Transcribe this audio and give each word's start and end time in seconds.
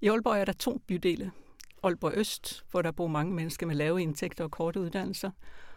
I 0.00 0.08
Aalborg 0.08 0.40
er 0.40 0.44
der 0.44 0.52
to 0.52 0.78
bydele. 0.78 1.32
Aalborg 1.82 2.12
Øst, 2.14 2.64
hvor 2.70 2.82
der 2.82 2.90
bor 2.90 3.06
mange 3.06 3.34
mennesker 3.34 3.66
med 3.66 3.74
lave 3.74 4.02
indtægter 4.02 4.44
og 4.44 4.50
korte 4.50 4.80
uddannelser, 4.80 5.30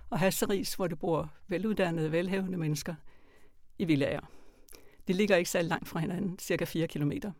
og 0.10 0.20
Hasseris, 0.20 0.74
hvor 0.74 0.88
der 0.88 0.96
bor 0.96 1.34
veluddannede, 1.48 2.12
velhævende 2.12 2.58
mennesker 2.58 2.96
i 3.80 3.86
villager. 3.86 4.22
De 5.08 5.14
ligger 5.14 5.36
ikke 5.36 5.50
så 5.50 5.62
langt 5.62 5.88
fra 5.88 6.00
hinanden, 6.00 6.40
cirka 6.40 6.66
4 6.66 6.88
kilometer. 6.88 7.32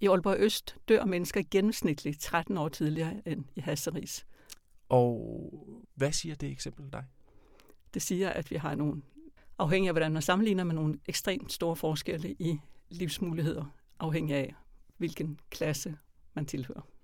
I 0.00 0.08
Aalborg 0.08 0.36
Øst 0.38 0.76
dør 0.88 1.04
mennesker 1.04 1.42
gennemsnitligt 1.50 2.20
13 2.20 2.58
år 2.58 2.68
tidligere 2.68 3.28
end 3.28 3.44
i 3.56 3.60
Hasseris. 3.60 4.26
Og 4.88 5.78
hvad 5.94 6.12
siger 6.12 6.34
det 6.34 6.50
eksempel 6.50 6.92
dig? 6.92 7.04
Det 7.94 8.02
siger, 8.02 8.30
at 8.30 8.50
vi 8.50 8.56
har 8.56 8.74
nogle, 8.74 9.02
afhængig 9.58 9.88
af 9.88 9.94
hvordan 9.94 10.12
man 10.12 10.22
sammenligner 10.22 10.64
med 10.64 10.74
nogle 10.74 10.98
ekstremt 11.06 11.52
store 11.52 11.76
forskelle 11.76 12.32
i 12.32 12.60
livsmuligheder, 12.88 13.64
afhængig 13.98 14.36
af 14.36 14.54
hvilken 14.98 15.38
klasse 15.50 15.96
man 16.34 16.46
tilhører. 16.46 16.94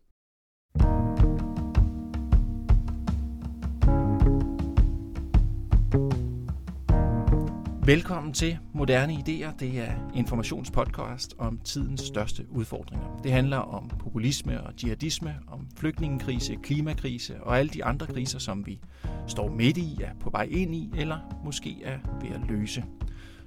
Velkommen 7.87 8.33
til 8.33 8.59
Moderne 8.75 9.15
Ideer. 9.15 9.53
Det 9.53 9.79
er 9.79 10.11
informationspodcast 10.15 11.35
om 11.39 11.61
tidens 11.65 12.01
største 12.01 12.47
udfordringer. 12.51 13.21
Det 13.23 13.33
handler 13.33 13.57
om 13.57 13.89
populisme 13.89 14.61
og 14.61 14.73
jihadisme, 14.83 15.35
om 15.47 15.69
flygtningekrise, 15.77 16.57
klimakrise 16.63 17.43
og 17.45 17.59
alle 17.59 17.71
de 17.71 17.85
andre 17.85 18.07
kriser, 18.07 18.39
som 18.39 18.67
vi 18.67 18.81
står 19.29 19.51
midt 19.51 19.77
i, 19.77 19.99
er 20.03 20.15
på 20.21 20.31
vej 20.31 20.49
ind 20.51 20.75
i 20.75 20.91
eller 20.97 21.41
måske 21.45 21.83
er 21.85 21.99
ved 22.21 22.31
at 22.31 22.41
løse. 22.49 22.85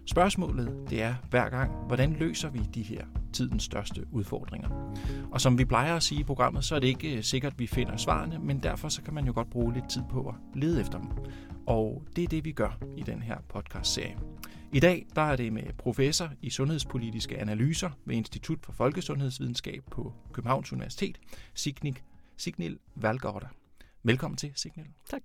Spørgsmålet 0.06 0.90
det 0.90 1.02
er 1.02 1.16
hver 1.30 1.50
gang, 1.50 1.72
hvordan 1.88 2.14
løser 2.14 2.50
vi 2.50 2.60
de 2.60 2.82
her 2.82 3.06
tidens 3.34 3.64
største 3.64 4.06
udfordringer? 4.12 4.94
Og 5.32 5.42
som 5.42 5.58
vi 5.58 5.66
plejer 5.66 5.96
at 5.96 6.04
sige 6.04 6.22
i 6.22 6.24
programmet, 6.24 6.64
så 6.64 6.76
er 6.76 6.80
det 6.80 6.88
ikke 6.88 7.18
øh, 7.18 7.24
sikkert, 7.24 7.54
at 7.54 7.60
vi 7.60 7.68
finder 7.68 7.98
svarene, 7.98 8.40
men 8.40 8.64
derfor 8.64 8.90
så 8.90 9.02
kan 9.02 9.14
man 9.14 9.26
jo 9.26 9.34
godt 9.34 9.50
bruge 9.50 9.74
lidt 9.74 9.90
tid 9.90 10.02
på 10.10 10.28
at 10.28 10.36
lede 10.62 10.82
efter 10.82 11.00
dem. 11.00 11.10
Og 11.68 12.04
det 12.16 12.24
er 12.24 12.28
det, 12.28 12.46
vi 12.46 12.52
gør 12.52 12.78
i 12.98 13.04
den 13.04 13.22
her 13.22 13.38
podcast-serie. 13.50 14.18
I 14.74 14.80
dag 14.80 15.06
der 15.16 15.22
er 15.22 15.36
det 15.36 15.54
med 15.54 15.64
professor 15.78 16.30
i 16.42 16.50
sundhedspolitiske 16.50 17.40
analyser 17.40 17.90
ved 18.06 18.16
Institut 18.16 18.60
for 18.64 18.74
Folkesundhedsvidenskab 18.74 19.84
på 19.92 20.14
Københavns 20.34 20.74
Universitet, 20.74 21.20
Signik, 21.54 22.04
Signil 22.38 22.80
Valgårder. 22.96 23.48
Velkommen 24.06 24.38
til, 24.38 24.52
Signil. 24.56 24.86
Tak. 25.10 25.22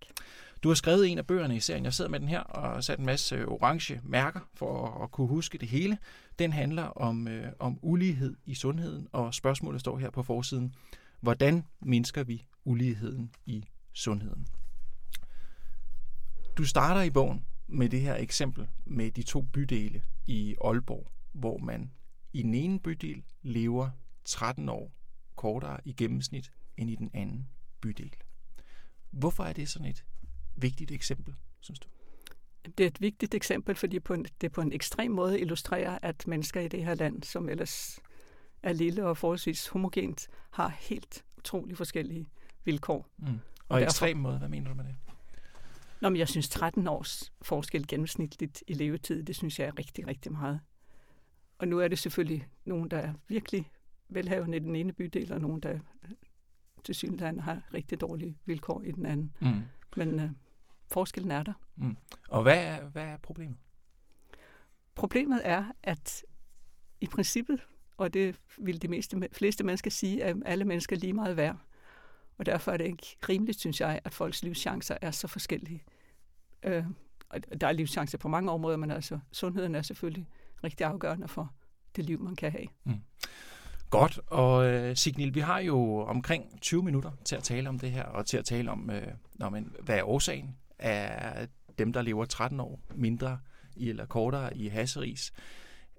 Du 0.63 0.69
har 0.69 0.75
skrevet 0.75 1.09
en 1.09 1.19
af 1.19 1.27
bøgerne 1.27 1.57
i 1.57 1.61
serien. 1.61 1.85
Jeg 1.85 1.95
sidder 1.95 2.11
med 2.11 2.21
den 2.21 2.29
her 2.29 2.41
og 2.41 2.85
sat 2.85 2.99
en 2.99 3.07
masse 3.07 3.47
orange 3.47 4.01
mærker 4.05 4.41
for 4.55 5.03
at 5.05 5.11
kunne 5.11 5.29
huske 5.29 5.59
det 5.59 5.69
hele. 5.69 5.99
Den 6.39 6.53
handler 6.53 6.83
om, 6.83 7.29
øh, 7.29 7.53
om 7.59 7.79
ulighed 7.83 8.37
i 8.47 8.55
sundheden, 8.55 9.09
og 9.13 9.35
spørgsmålet 9.35 9.81
står 9.81 9.99
her 9.99 10.11
på 10.11 10.23
forsiden. 10.23 10.75
Hvordan 11.21 11.65
mindsker 11.81 12.25
vi 12.25 12.47
uligheden 12.65 13.35
i 13.47 13.65
sundheden? 13.93 14.47
Du 16.57 16.65
starter 16.65 17.03
i 17.03 17.11
bogen 17.11 17.45
med 17.67 17.89
det 17.89 18.01
her 18.01 18.15
eksempel 18.15 18.69
med 18.85 19.11
de 19.11 19.23
to 19.23 19.43
bydele 19.43 20.03
i 20.27 20.57
Aalborg, 20.65 21.07
hvor 21.33 21.59
man 21.59 21.91
i 22.33 22.43
den 22.43 22.55
ene 22.55 22.81
bydel 22.81 23.23
lever 23.43 23.91
13 24.25 24.69
år 24.69 24.93
kortere 25.37 25.81
i 25.85 25.93
gennemsnit 25.93 26.53
end 26.77 26.91
i 26.91 26.95
den 26.95 27.11
anden 27.15 27.49
bydel. 27.81 28.15
Hvorfor 29.11 29.45
er 29.45 29.53
det 29.53 29.69
sådan 29.69 29.89
et 29.89 30.05
vigtigt 30.57 30.91
eksempel, 30.91 31.35
synes 31.61 31.79
du? 31.79 31.89
Det 32.79 32.85
er 32.85 32.89
et 32.89 33.01
vigtigt 33.01 33.35
eksempel, 33.35 33.75
fordi 33.75 33.99
det 34.41 34.53
på 34.53 34.61
en 34.61 34.73
ekstrem 34.73 35.11
måde 35.11 35.41
illustrerer, 35.41 35.99
at 36.03 36.27
mennesker 36.27 36.61
i 36.61 36.69
det 36.69 36.85
her 36.85 36.95
land, 36.95 37.23
som 37.23 37.49
ellers 37.49 37.99
er 38.63 38.73
lille 38.73 39.07
og 39.07 39.17
forholdsvis 39.17 39.69
homogent, 39.69 40.29
har 40.51 40.69
helt 40.69 41.25
utrolig 41.37 41.77
forskellige 41.77 42.27
vilkår. 42.65 43.09
Mm. 43.17 43.27
Og, 43.27 43.35
og 43.69 43.81
derfor, 43.81 43.89
ekstrem 43.89 44.17
måde, 44.17 44.39
hvad 44.39 44.49
mener 44.49 44.69
du 44.69 44.75
med 44.75 44.85
det? 44.85 44.97
Nå, 46.01 46.09
men 46.09 46.19
jeg 46.19 46.29
synes 46.29 46.49
13 46.49 46.89
års 46.89 47.33
forskel 47.43 47.87
gennemsnitligt 47.87 48.65
i 48.67 48.75
levetid, 48.75 49.23
det 49.23 49.37
synes 49.37 49.59
jeg 49.59 49.67
er 49.67 49.79
rigtig, 49.79 50.07
rigtig 50.07 50.33
meget. 50.33 50.61
Og 51.59 51.69
nu 51.69 51.79
er 51.79 51.89
det 51.89 51.99
selvfølgelig 51.99 52.49
nogen, 52.65 52.91
der 52.91 52.99
er 52.99 53.13
virkelig 53.29 53.71
velhavende 54.09 54.57
i 54.57 54.61
den 54.61 54.77
ene 54.77 54.93
bydel, 54.93 55.33
og 55.33 55.41
nogen, 55.41 55.61
der 55.61 55.79
til 56.89 56.95
synligheden 56.95 57.41
har 57.41 57.63
rigtig 57.75 58.01
dårlige 58.01 58.39
vilkår 58.45 58.83
i 58.83 58.91
den 58.91 59.07
anden. 59.07 59.33
Mm. 59.41 59.63
Men 59.97 60.21
øh, 60.21 60.31
forskellen 60.93 61.31
er 61.31 61.43
der. 61.43 61.53
Mm. 61.77 61.97
Og 62.29 62.43
hvad 62.43 62.65
er, 62.65 62.89
hvad 62.89 63.05
er 63.05 63.17
problemet? 63.17 63.57
Problemet 64.95 65.41
er, 65.45 65.65
at 65.83 66.25
i 67.01 67.07
princippet, 67.07 67.67
og 67.97 68.15
det 68.15 68.41
vil 68.59 68.83
de 68.83 68.89
meste, 68.89 69.29
fleste 69.33 69.65
mennesker 69.65 69.91
sige, 69.91 70.25
at 70.25 70.37
alle 70.45 70.65
mennesker 70.65 70.97
er 70.97 71.01
lige 71.01 71.13
meget 71.13 71.37
værd. 71.37 71.57
Og 72.39 72.47
derfor 72.47 72.73
er 72.73 72.77
det 72.77 72.85
ikke 72.85 73.17
rimeligt, 73.29 73.61
synes 73.61 73.81
jeg, 73.81 74.01
at 74.05 74.15
folks 74.15 74.43
livschancer 74.43 74.97
er 75.01 75.11
så 75.11 75.29
forskellige. 75.29 75.85
Øh, 76.63 76.85
og 77.29 77.61
der 77.61 77.67
er 77.67 77.73
livschancer 77.73 78.19
på 78.19 78.29
mange 78.29 78.51
områder, 78.51 78.77
men 78.77 78.91
altså 78.91 79.19
sundheden 79.33 79.75
er 79.75 79.83
selvfølgelig 79.83 80.29
rigtig 80.65 80.87
afgørende 80.87 81.29
for 81.29 81.55
det 81.97 82.05
liv, 82.05 82.23
man 82.23 82.37
kan 82.37 82.53
have. 82.53 82.67
Mm. 82.85 83.01
Godt, 83.91 84.21
og 84.27 84.67
øh, 84.67 84.97
Signil, 84.97 85.35
vi 85.35 85.41
har 85.41 85.59
jo 85.59 85.99
omkring 85.99 86.61
20 86.61 86.83
minutter 86.83 87.11
til 87.25 87.37
at 87.37 87.43
tale 87.43 87.69
om 87.69 87.79
det 87.79 87.91
her, 87.91 88.03
og 88.03 88.27
til 88.27 88.37
at 88.37 88.45
tale 88.45 88.71
om, 88.71 88.91
øh, 88.91 89.07
når 89.35 89.49
man, 89.51 89.73
hvad 89.83 89.99
er 89.99 90.03
årsagen 90.03 90.57
af 90.79 91.49
dem, 91.79 91.93
der 91.93 92.03
lever 92.03 92.25
13 92.25 92.61
år 92.61 92.81
mindre 92.95 93.39
i, 93.77 93.89
eller 93.89 94.07
kortere 94.07 94.57
i 94.57 94.69
hasseris. 94.69 95.33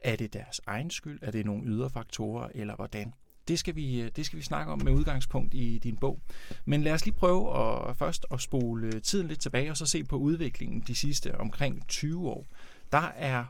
Er 0.04 0.16
det 0.16 0.34
deres 0.34 0.62
egen 0.68 0.90
skyld? 0.90 1.20
Er 1.22 1.32
det 1.32 1.46
nogle 1.46 1.64
ydre 1.66 1.90
faktorer, 1.90 2.48
eller 2.56 2.76
hvordan? 2.76 3.14
Det 3.48 3.60
skal, 3.60 3.76
vi, 3.76 4.02
øh, 4.02 4.12
det 4.16 4.26
skal 4.26 4.40
vi 4.40 4.44
snakke 4.44 4.72
om 4.72 4.82
med 4.84 4.92
udgangspunkt 4.92 5.54
i 5.54 5.80
din 5.84 5.98
bog. 5.98 6.22
Men 6.66 6.82
lad 6.82 6.94
os 6.94 7.06
lige 7.06 7.16
prøve 7.16 7.58
at, 7.58 7.98
først 7.98 8.26
at 8.32 8.42
spole 8.42 9.00
tiden 9.00 9.28
lidt 9.28 9.40
tilbage, 9.40 9.72
og 9.72 9.78
så 9.78 9.86
se 9.86 10.04
på 10.04 10.16
udviklingen 10.16 10.82
de 10.88 10.96
sidste 10.96 11.38
omkring 11.38 11.88
20 11.88 12.30
år. 12.30 12.46
Der 12.92 13.12
er 13.16 13.46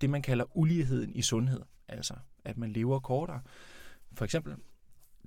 det, 0.00 0.10
man 0.10 0.22
kalder 0.22 0.56
uligheden 0.56 1.14
i 1.14 1.22
sundhed, 1.22 1.60
altså 1.88 2.14
at 2.44 2.58
man 2.58 2.72
lever 2.72 2.98
kortere 2.98 3.40
for 4.14 4.24
eksempel, 4.24 4.56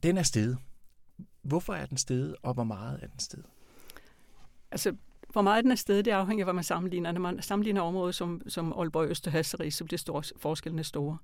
den 0.03 0.17
er 0.17 0.23
steget. 0.23 0.57
Hvorfor 1.41 1.73
er 1.73 1.85
den 1.85 1.97
steget, 1.97 2.35
og 2.43 2.53
hvor 2.53 2.63
meget 2.63 2.99
er 3.03 3.07
den 3.07 3.19
steget? 3.19 3.45
Altså, 4.71 4.95
hvor 5.29 5.41
meget 5.41 5.63
den 5.63 5.71
er 5.71 5.75
steget, 5.75 6.05
det 6.05 6.11
afhænger 6.11 6.43
af, 6.43 6.45
hvad 6.45 6.53
man 6.53 6.63
sammenligner. 6.63 7.11
Når 7.11 7.21
man 7.21 7.41
sammenligner 7.41 7.81
områder 7.81 8.11
som, 8.11 8.41
som 8.47 8.73
Aalborg 8.73 9.09
Østerhasserig, 9.09 9.73
så 9.73 9.85
bliver 9.85 9.97
store, 9.97 10.23
forskellene 10.37 10.83
store. 10.83 11.17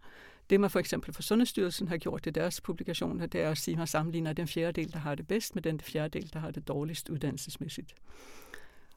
Det 0.50 0.60
man 0.60 0.70
for 0.70 0.80
eksempel 0.80 1.14
for 1.14 1.22
Sundhedsstyrelsen 1.22 1.88
har 1.88 1.98
gjort 1.98 2.26
i 2.26 2.30
deres 2.30 2.62
publikationer, 2.62 3.26
det 3.26 3.42
er 3.42 3.50
at 3.50 3.58
sige, 3.58 3.74
at 3.74 3.78
man 3.78 3.88
sammenligner 3.88 4.34
den 4.34 4.48
fjerdedel, 4.48 4.94
der 4.94 5.00
har 5.00 5.16
det 5.16 5.28
bedst, 5.28 5.56
med 5.56 5.64
den 5.64 5.80
fjerdedel, 5.80 6.34
der 6.34 6.40
har 6.40 6.52
det 6.52 6.68
dårligst 6.68 7.10
uddannelsesmæssigt. 7.10 7.96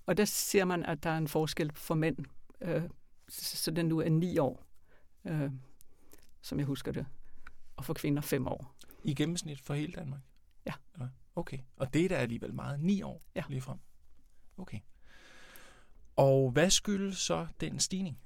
Og 0.07 0.17
der 0.17 0.25
ser 0.25 0.65
man, 0.65 0.83
at 0.83 1.03
der 1.03 1.11
er 1.11 1.19
en 1.19 1.29
forskel 1.29 1.73
for 1.75 1.95
mænd, 1.95 2.17
øh, 2.61 2.83
så 3.29 3.71
den 3.71 3.87
nu 3.87 4.01
er 4.01 4.09
ni 4.09 4.39
år, 4.39 4.65
øh, 5.25 5.51
som 6.43 6.59
jeg 6.59 6.67
husker 6.67 6.93
det 6.93 7.07
og 7.77 7.85
for 7.85 7.95
kvinder 7.95 8.23
fem 8.23 8.47
år. 8.47 8.75
I 9.05 9.15
gennemsnit 9.15 9.61
for 9.61 9.75
hele 9.75 9.93
Danmark? 9.93 10.21
Ja. 10.67 10.73
ja. 10.99 11.05
Okay, 11.37 11.59
og 11.77 11.95
det 11.95 12.05
er 12.05 12.09
da 12.09 12.15
alligevel 12.15 12.55
meget. 12.55 12.81
Ni 12.81 13.03
år 13.03 13.23
ja. 13.35 13.43
lige 13.49 13.61
frem. 13.61 13.79
Okay. 14.57 14.79
Og 16.17 16.51
hvad 16.51 16.71
skyldes 16.71 17.19
så 17.19 17.47
den 17.61 17.79
stigning? 17.79 18.19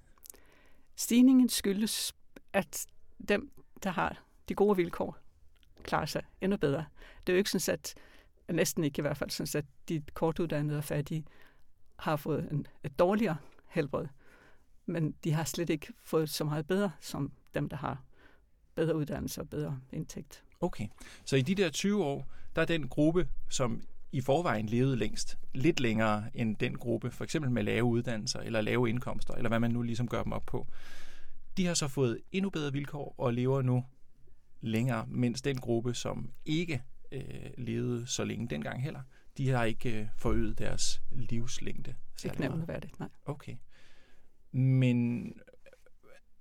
Stigningen 0.96 1.48
skyldes, 1.48 2.14
at 2.52 2.86
dem, 3.28 3.52
der 3.82 3.90
har 3.90 4.24
de 4.48 4.54
gode 4.54 4.76
vilkår, 4.76 5.18
klarer 5.82 6.06
sig 6.06 6.22
endnu 6.40 6.56
bedre. 6.56 6.84
Det 7.26 7.32
er 7.32 7.34
jo 7.34 7.38
ikke 7.38 7.50
sådan, 7.50 7.74
at 7.74 7.94
næsten 8.54 8.84
ikke 8.84 9.00
i 9.00 9.02
hvert 9.02 9.16
fald 9.16 9.30
sådan, 9.30 9.58
at 9.58 9.88
de 9.88 10.02
kortuddannede 10.14 10.78
og 10.78 10.84
fattige 10.84 11.24
har 11.98 12.16
fået 12.16 12.52
en, 12.52 12.66
et 12.84 12.98
dårligere 12.98 13.36
helbred, 13.66 14.06
men 14.86 15.12
de 15.24 15.32
har 15.32 15.44
slet 15.44 15.70
ikke 15.70 15.92
fået 16.04 16.30
så 16.30 16.44
meget 16.44 16.66
bedre 16.66 16.90
som 17.00 17.32
dem, 17.54 17.68
der 17.68 17.76
har 17.76 18.02
bedre 18.78 18.96
uddannelse 18.96 19.40
og 19.40 19.48
bedre 19.48 19.80
indtægt. 19.92 20.44
Okay, 20.60 20.86
så 21.24 21.36
i 21.36 21.42
de 21.42 21.54
der 21.54 21.70
20 21.70 22.04
år, 22.04 22.26
der 22.56 22.62
er 22.62 22.66
den 22.66 22.88
gruppe, 22.88 23.28
som 23.48 23.82
i 24.12 24.20
forvejen 24.20 24.66
levede 24.66 24.96
længst, 24.96 25.38
lidt 25.54 25.80
længere 25.80 26.24
end 26.34 26.56
den 26.56 26.78
gruppe, 26.78 27.10
for 27.10 27.24
eksempel 27.24 27.50
med 27.50 27.62
lave 27.62 27.84
uddannelser 27.84 28.40
eller 28.40 28.60
lave 28.60 28.88
indkomster, 28.88 29.34
eller 29.34 29.48
hvad 29.48 29.60
man 29.60 29.70
nu 29.70 29.82
ligesom 29.82 30.08
gør 30.08 30.22
dem 30.22 30.32
op 30.32 30.46
på. 30.46 30.66
De 31.56 31.66
har 31.66 31.74
så 31.74 31.88
fået 31.88 32.20
endnu 32.32 32.50
bedre 32.50 32.72
vilkår 32.72 33.14
og 33.18 33.34
lever 33.34 33.62
nu 33.62 33.84
længere, 34.60 35.06
mens 35.08 35.42
den 35.42 35.58
gruppe, 35.58 35.94
som 35.94 36.30
ikke 36.44 36.82
øh, 37.12 37.22
levede 37.58 38.06
så 38.06 38.24
længe 38.24 38.48
dengang 38.48 38.82
heller, 38.82 39.00
de 39.38 39.48
har 39.48 39.64
ikke 39.64 40.00
øh, 40.00 40.06
forøget 40.16 40.58
deres 40.58 41.02
livslængde. 41.10 41.94
Ikke 42.24 42.40
nævneværdigt, 42.40 42.98
nej. 42.98 43.08
Okay. 43.26 43.56
Men 44.52 45.32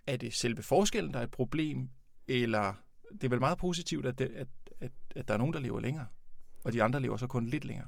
er 0.07 0.17
det 0.17 0.33
selve 0.33 0.63
forskellen, 0.63 1.13
der 1.13 1.19
er 1.19 1.23
et 1.23 1.31
problem, 1.31 1.89
eller 2.27 2.73
det 3.11 3.23
er 3.23 3.29
vel 3.29 3.39
meget 3.39 3.57
positivt, 3.57 4.05
at, 4.05 4.19
det, 4.19 4.25
at, 4.25 4.47
at, 4.79 4.91
at 5.15 5.27
der 5.27 5.33
er 5.33 5.37
nogen, 5.37 5.53
der 5.53 5.59
lever 5.59 5.79
længere, 5.79 6.07
og 6.63 6.73
de 6.73 6.83
andre 6.83 6.99
lever 6.99 7.17
så 7.17 7.27
kun 7.27 7.45
lidt 7.45 7.65
længere. 7.65 7.87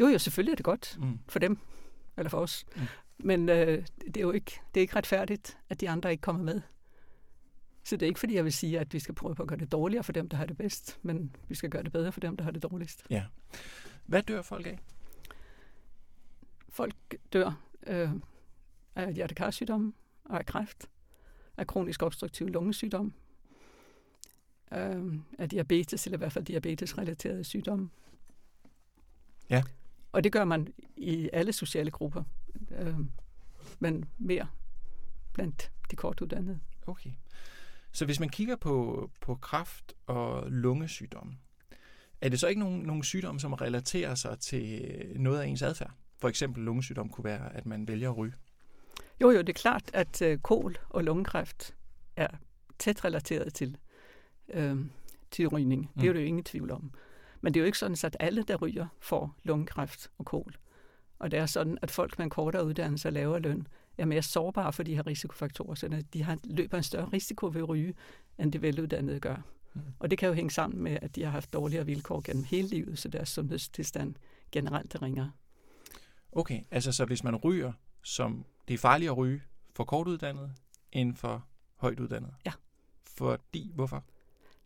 Jo, 0.00 0.06
jo, 0.06 0.18
selvfølgelig 0.18 0.52
er 0.52 0.56
det 0.56 0.64
godt 0.64 0.96
mm. 1.00 1.18
for 1.28 1.38
dem, 1.38 1.58
eller 2.16 2.30
for 2.30 2.38
os. 2.38 2.64
Mm. 2.76 2.82
Men 3.18 3.48
øh, 3.48 3.86
det 4.06 4.16
er 4.16 4.20
jo 4.20 4.30
ikke, 4.30 4.60
det 4.74 4.80
er 4.80 4.82
ikke 4.82 4.96
retfærdigt, 4.96 5.58
at 5.68 5.80
de 5.80 5.90
andre 5.90 6.10
ikke 6.10 6.20
kommer 6.20 6.42
med. 6.42 6.60
Så 7.84 7.96
det 7.96 8.02
er 8.02 8.08
ikke 8.08 8.20
fordi, 8.20 8.34
jeg 8.34 8.44
vil 8.44 8.52
sige, 8.52 8.80
at 8.80 8.92
vi 8.94 8.98
skal 8.98 9.14
prøve 9.14 9.34
på 9.34 9.42
at 9.42 9.48
gøre 9.48 9.58
det 9.58 9.72
dårligere 9.72 10.04
for 10.04 10.12
dem, 10.12 10.28
der 10.28 10.36
har 10.36 10.46
det 10.46 10.56
bedst, 10.56 10.98
men 11.02 11.36
vi 11.48 11.54
skal 11.54 11.70
gøre 11.70 11.82
det 11.82 11.92
bedre 11.92 12.12
for 12.12 12.20
dem, 12.20 12.36
der 12.36 12.44
har 12.44 12.50
det 12.50 12.62
dårligst. 12.62 13.06
Ja. 13.10 13.24
Hvad 14.06 14.22
dør 14.22 14.42
folk 14.42 14.66
af? 14.66 14.78
Folk 16.68 16.94
dør 17.32 17.62
øh, 17.86 18.10
af 18.94 19.14
hjertekarsygdomme 19.14 19.92
og 20.24 20.38
af 20.38 20.46
kræft, 20.46 20.90
af 21.56 21.66
kronisk 21.66 22.02
obstruktiv 22.02 22.48
lungesygdom, 22.48 23.14
øh, 24.78 25.14
af 25.38 25.48
diabetes, 25.48 26.06
eller 26.06 26.16
i 26.16 26.18
hvert 26.18 26.32
fald 26.32 26.44
diabetesrelaterede 26.44 27.44
sygdomme. 27.44 27.90
Ja. 29.50 29.62
Og 30.12 30.24
det 30.24 30.32
gør 30.32 30.44
man 30.44 30.68
i 30.96 31.30
alle 31.32 31.52
sociale 31.52 31.90
grupper, 31.90 32.22
øh, 32.70 32.98
men 33.78 34.04
mere 34.18 34.46
blandt 35.32 35.72
de 35.90 35.96
kortuddannede. 35.96 36.60
Okay. 36.86 37.10
Så 37.92 38.04
hvis 38.04 38.20
man 38.20 38.28
kigger 38.28 38.56
på, 38.56 39.10
på 39.20 39.34
kræft 39.34 39.94
og 40.06 40.50
lungesygdomme, 40.50 41.36
er 42.20 42.28
det 42.28 42.40
så 42.40 42.46
ikke 42.46 42.60
nogen, 42.60 42.82
nogen 42.82 43.02
sygdomme, 43.02 43.40
som 43.40 43.52
relaterer 43.52 44.14
sig 44.14 44.38
til 44.38 44.86
noget 45.16 45.40
af 45.40 45.46
ens 45.46 45.62
adfærd? 45.62 45.90
For 46.18 46.28
eksempel 46.28 46.62
lungesygdom 46.62 47.08
kunne 47.08 47.24
være, 47.24 47.56
at 47.56 47.66
man 47.66 47.88
vælger 47.88 48.10
at 48.10 48.16
ryge. 48.16 48.34
Jo, 49.20 49.30
jo, 49.30 49.38
det 49.38 49.48
er 49.48 49.52
klart, 49.52 49.90
at 49.92 50.22
øh, 50.22 50.38
kol 50.38 50.76
og 50.88 51.04
lungekræft 51.04 51.74
er 52.16 52.28
tæt 52.78 53.04
relateret 53.04 53.54
til, 53.54 53.76
øh, 54.48 54.76
til 55.30 55.48
rygning. 55.48 55.90
Det 55.94 56.02
er 56.02 56.06
jo, 56.06 56.12
mm. 56.12 56.18
jo 56.18 56.24
ingen 56.24 56.44
tvivl 56.44 56.70
om. 56.70 56.90
Men 57.40 57.54
det 57.54 57.60
er 57.60 57.62
jo 57.62 57.66
ikke 57.66 57.78
sådan, 57.78 57.96
at 58.04 58.16
alle, 58.20 58.42
der 58.42 58.56
ryger, 58.56 58.86
får 59.00 59.36
lungekræft 59.42 60.10
og 60.18 60.24
kol. 60.24 60.54
Og 61.18 61.30
det 61.30 61.38
er 61.38 61.46
sådan, 61.46 61.78
at 61.82 61.90
folk 61.90 62.18
med 62.18 62.24
en 62.24 62.30
kortere 62.30 62.66
uddannelse 62.66 63.08
og 63.08 63.12
lavere 63.12 63.40
løn 63.40 63.66
er 63.98 64.04
mere 64.04 64.22
sårbare 64.22 64.72
for 64.72 64.82
de 64.82 64.94
her 64.94 65.06
risikofaktorer, 65.06 65.74
så 65.74 66.02
de 66.12 66.22
har, 66.22 66.38
løber 66.44 66.76
en 66.76 66.82
større 66.82 67.08
risiko 67.12 67.46
ved 67.46 67.62
at 67.62 67.68
ryge, 67.68 67.94
end 68.38 68.52
de 68.52 68.62
veluddannede 68.62 69.20
gør. 69.20 69.36
Mm. 69.74 69.80
Og 69.98 70.10
det 70.10 70.18
kan 70.18 70.28
jo 70.28 70.34
hænge 70.34 70.50
sammen 70.50 70.82
med, 70.82 70.98
at 71.02 71.16
de 71.16 71.22
har 71.22 71.30
haft 71.30 71.52
dårligere 71.52 71.86
vilkår 71.86 72.20
gennem 72.24 72.44
hele 72.44 72.68
livet, 72.68 72.98
så 72.98 73.08
deres 73.08 73.28
sundhedstilstand 73.28 74.14
generelt 74.52 74.94
er 74.94 75.02
ringere. 75.02 75.30
Okay, 76.32 76.60
altså 76.70 76.92
så 76.92 77.04
hvis 77.04 77.24
man 77.24 77.36
ryger, 77.36 77.72
som 78.02 78.44
det 78.68 78.74
er 78.74 78.78
farligt 78.78 79.10
at 79.10 79.16
ryge 79.16 79.42
for 79.76 79.84
kortuddannet 79.84 80.52
end 80.92 81.14
for 81.14 81.46
højt 81.76 82.00
uddannet? 82.00 82.34
Ja. 82.46 82.52
Fordi, 83.06 83.72
hvorfor? 83.74 84.04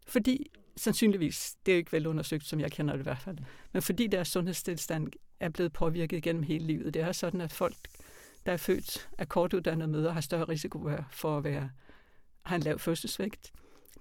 Fordi 0.08 0.50
sandsynligvis, 0.76 1.56
det 1.66 1.72
er 1.72 1.78
ikke 1.78 1.92
vel 1.92 2.06
undersøgt, 2.06 2.46
som 2.46 2.60
jeg 2.60 2.72
kender 2.72 2.94
det 2.94 3.00
i 3.00 3.02
hvert 3.02 3.18
fald, 3.18 3.38
men 3.72 3.82
fordi 3.82 4.06
deres 4.06 4.28
sundhedstilstand 4.28 5.08
er 5.40 5.48
blevet 5.48 5.72
påvirket 5.72 6.22
gennem 6.22 6.42
hele 6.42 6.66
livet. 6.66 6.94
Det 6.94 7.02
er 7.02 7.12
sådan, 7.12 7.40
at 7.40 7.52
folk, 7.52 7.76
der 8.46 8.52
er 8.52 8.56
født 8.56 9.08
af 9.18 9.28
kortuddannede 9.28 9.88
møder, 9.88 10.12
har 10.12 10.20
større 10.20 10.44
risiko 10.44 10.90
for 11.10 11.38
at 11.38 11.44
være, 11.44 11.70
have 12.42 12.56
en 12.56 12.62
lav 12.62 12.78
fødselsvægt. 12.78 13.52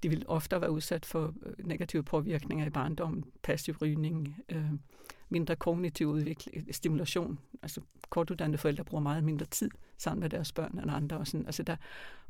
De 0.03 0.09
vil 0.09 0.25
ofte 0.27 0.61
være 0.61 0.71
udsat 0.71 1.05
for 1.05 1.33
øh, 1.45 1.67
negative 1.67 2.03
påvirkninger 2.03 2.65
i 2.65 2.69
barndommen, 2.69 3.23
passiv 3.43 3.75
rygning, 3.81 4.43
øh, 4.49 4.71
mindre 5.29 5.55
kognitiv 5.55 6.07
udvikling, 6.07 6.75
stimulation. 6.75 7.39
Altså 7.61 7.81
kortuddannede 8.09 8.57
forældre 8.57 8.83
bruger 8.83 9.03
meget 9.03 9.23
mindre 9.23 9.45
tid 9.45 9.69
sammen 9.97 10.21
med 10.21 10.29
deres 10.29 10.51
børn 10.51 10.79
end 10.79 10.91
andre. 10.91 11.17
Og, 11.17 11.27
sådan. 11.27 11.45
Altså 11.45 11.63
der, 11.63 11.75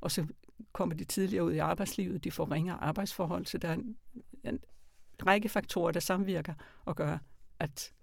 og 0.02 0.12
så 0.12 0.26
kommer 0.72 0.96
de 0.96 1.04
tidligere 1.04 1.44
ud 1.44 1.54
i 1.54 1.58
arbejdslivet, 1.58 2.24
de 2.24 2.32
får 2.32 2.52
ringere 2.52 2.84
arbejdsforhold, 2.84 3.46
så 3.46 3.58
der 3.58 3.68
er 3.68 3.74
en, 3.74 3.98
en 4.44 4.60
række 5.28 5.50
faktorer, 5.50 5.92
der 5.92 6.00
samvirker 6.00 6.54
og 6.86 6.96
gør, 6.96 7.18
at 7.60 7.94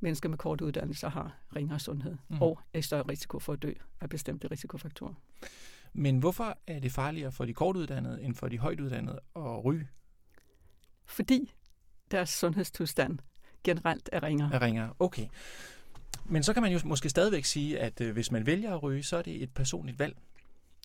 mennesker 0.00 0.28
med 0.28 0.38
kort 0.38 0.60
uddannelse 0.60 1.08
har 1.08 1.38
ringere 1.56 1.78
sundhed 1.78 2.16
mm. 2.28 2.42
og 2.42 2.60
er 2.72 2.80
større 2.80 3.02
risiko 3.02 3.38
for 3.38 3.52
at 3.52 3.62
dø 3.62 3.72
af 4.00 4.08
bestemte 4.08 4.48
risikofaktorer. 4.50 5.14
Men 5.92 6.18
hvorfor 6.18 6.58
er 6.66 6.80
det 6.80 6.92
farligere 6.92 7.32
for 7.32 7.44
de 7.44 7.54
kortuddannede 7.54 8.22
end 8.22 8.34
for 8.34 8.48
de 8.48 8.58
højtuddannede 8.58 9.20
at 9.36 9.64
ryge? 9.64 9.88
Fordi 11.04 11.52
deres 12.10 12.30
sundhedstilstand 12.30 13.18
generelt 13.64 14.08
er 14.12 14.22
ringere. 14.22 14.50
Er 14.52 14.62
ringere, 14.62 14.92
okay. 14.98 15.26
Men 16.24 16.42
så 16.42 16.52
kan 16.52 16.62
man 16.62 16.72
jo 16.72 16.80
måske 16.84 17.08
stadigvæk 17.08 17.44
sige, 17.44 17.80
at 17.80 18.00
øh, 18.00 18.12
hvis 18.12 18.30
man 18.30 18.46
vælger 18.46 18.74
at 18.74 18.82
ryge, 18.82 19.02
så 19.02 19.16
er 19.16 19.22
det 19.22 19.42
et 19.42 19.54
personligt 19.54 19.98
valg. 19.98 20.16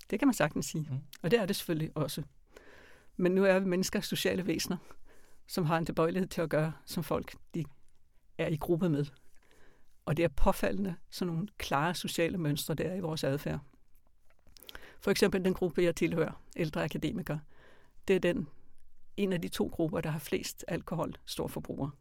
Det 0.10 0.19
kan 0.19 0.27
man 0.27 0.33
sagtens 0.33 0.66
sige, 0.66 0.88
mm. 0.89 0.98
og 1.22 1.31
det 1.31 1.39
er 1.39 1.45
det 1.45 1.56
selvfølgelig 1.56 1.92
også. 1.95 2.24
Men 3.18 3.31
nu 3.31 3.45
er 3.45 3.60
vi 3.60 3.66
mennesker 3.66 4.01
sociale 4.01 4.48
væsener, 4.48 4.77
som 5.48 5.66
har 5.66 5.77
en 5.77 5.86
tilbøjelighed 5.86 6.27
til 6.27 6.42
at 6.42 6.50
gøre, 6.50 6.74
som 6.86 7.04
folk 7.04 7.36
de 7.54 7.66
er 8.38 8.48
i 8.48 8.56
gruppe 8.56 8.89
med. 8.89 9.06
Og 10.06 10.18
det 10.18 10.25
er 10.25 10.30
påfaldende 10.30 10.95
sådan 11.10 11.33
nogle 11.33 11.48
klare 11.57 11.95
sociale 11.95 12.38
mønstre, 12.38 12.74
der 12.74 12.83
er 12.83 12.95
i 12.95 13.00
vores 13.00 13.24
adfærd. 13.24 13.60
For 15.00 15.12
eksempel 15.12 15.45
den 15.45 15.54
gruppe, 15.54 15.83
jeg 15.83 15.95
tilhører, 15.95 16.42
ældre 16.56 16.83
akademikere, 16.83 17.39
det 18.07 18.16
er 18.16 18.19
den 18.19 18.48
en 19.18 19.33
af 19.33 19.42
de 19.42 19.48
to 19.48 19.68
grupper, 19.68 20.01
der 20.01 20.10
har 20.10 20.19
flest 20.19 20.66
alkohol 20.68 21.13
storforbrugere. 21.25 21.92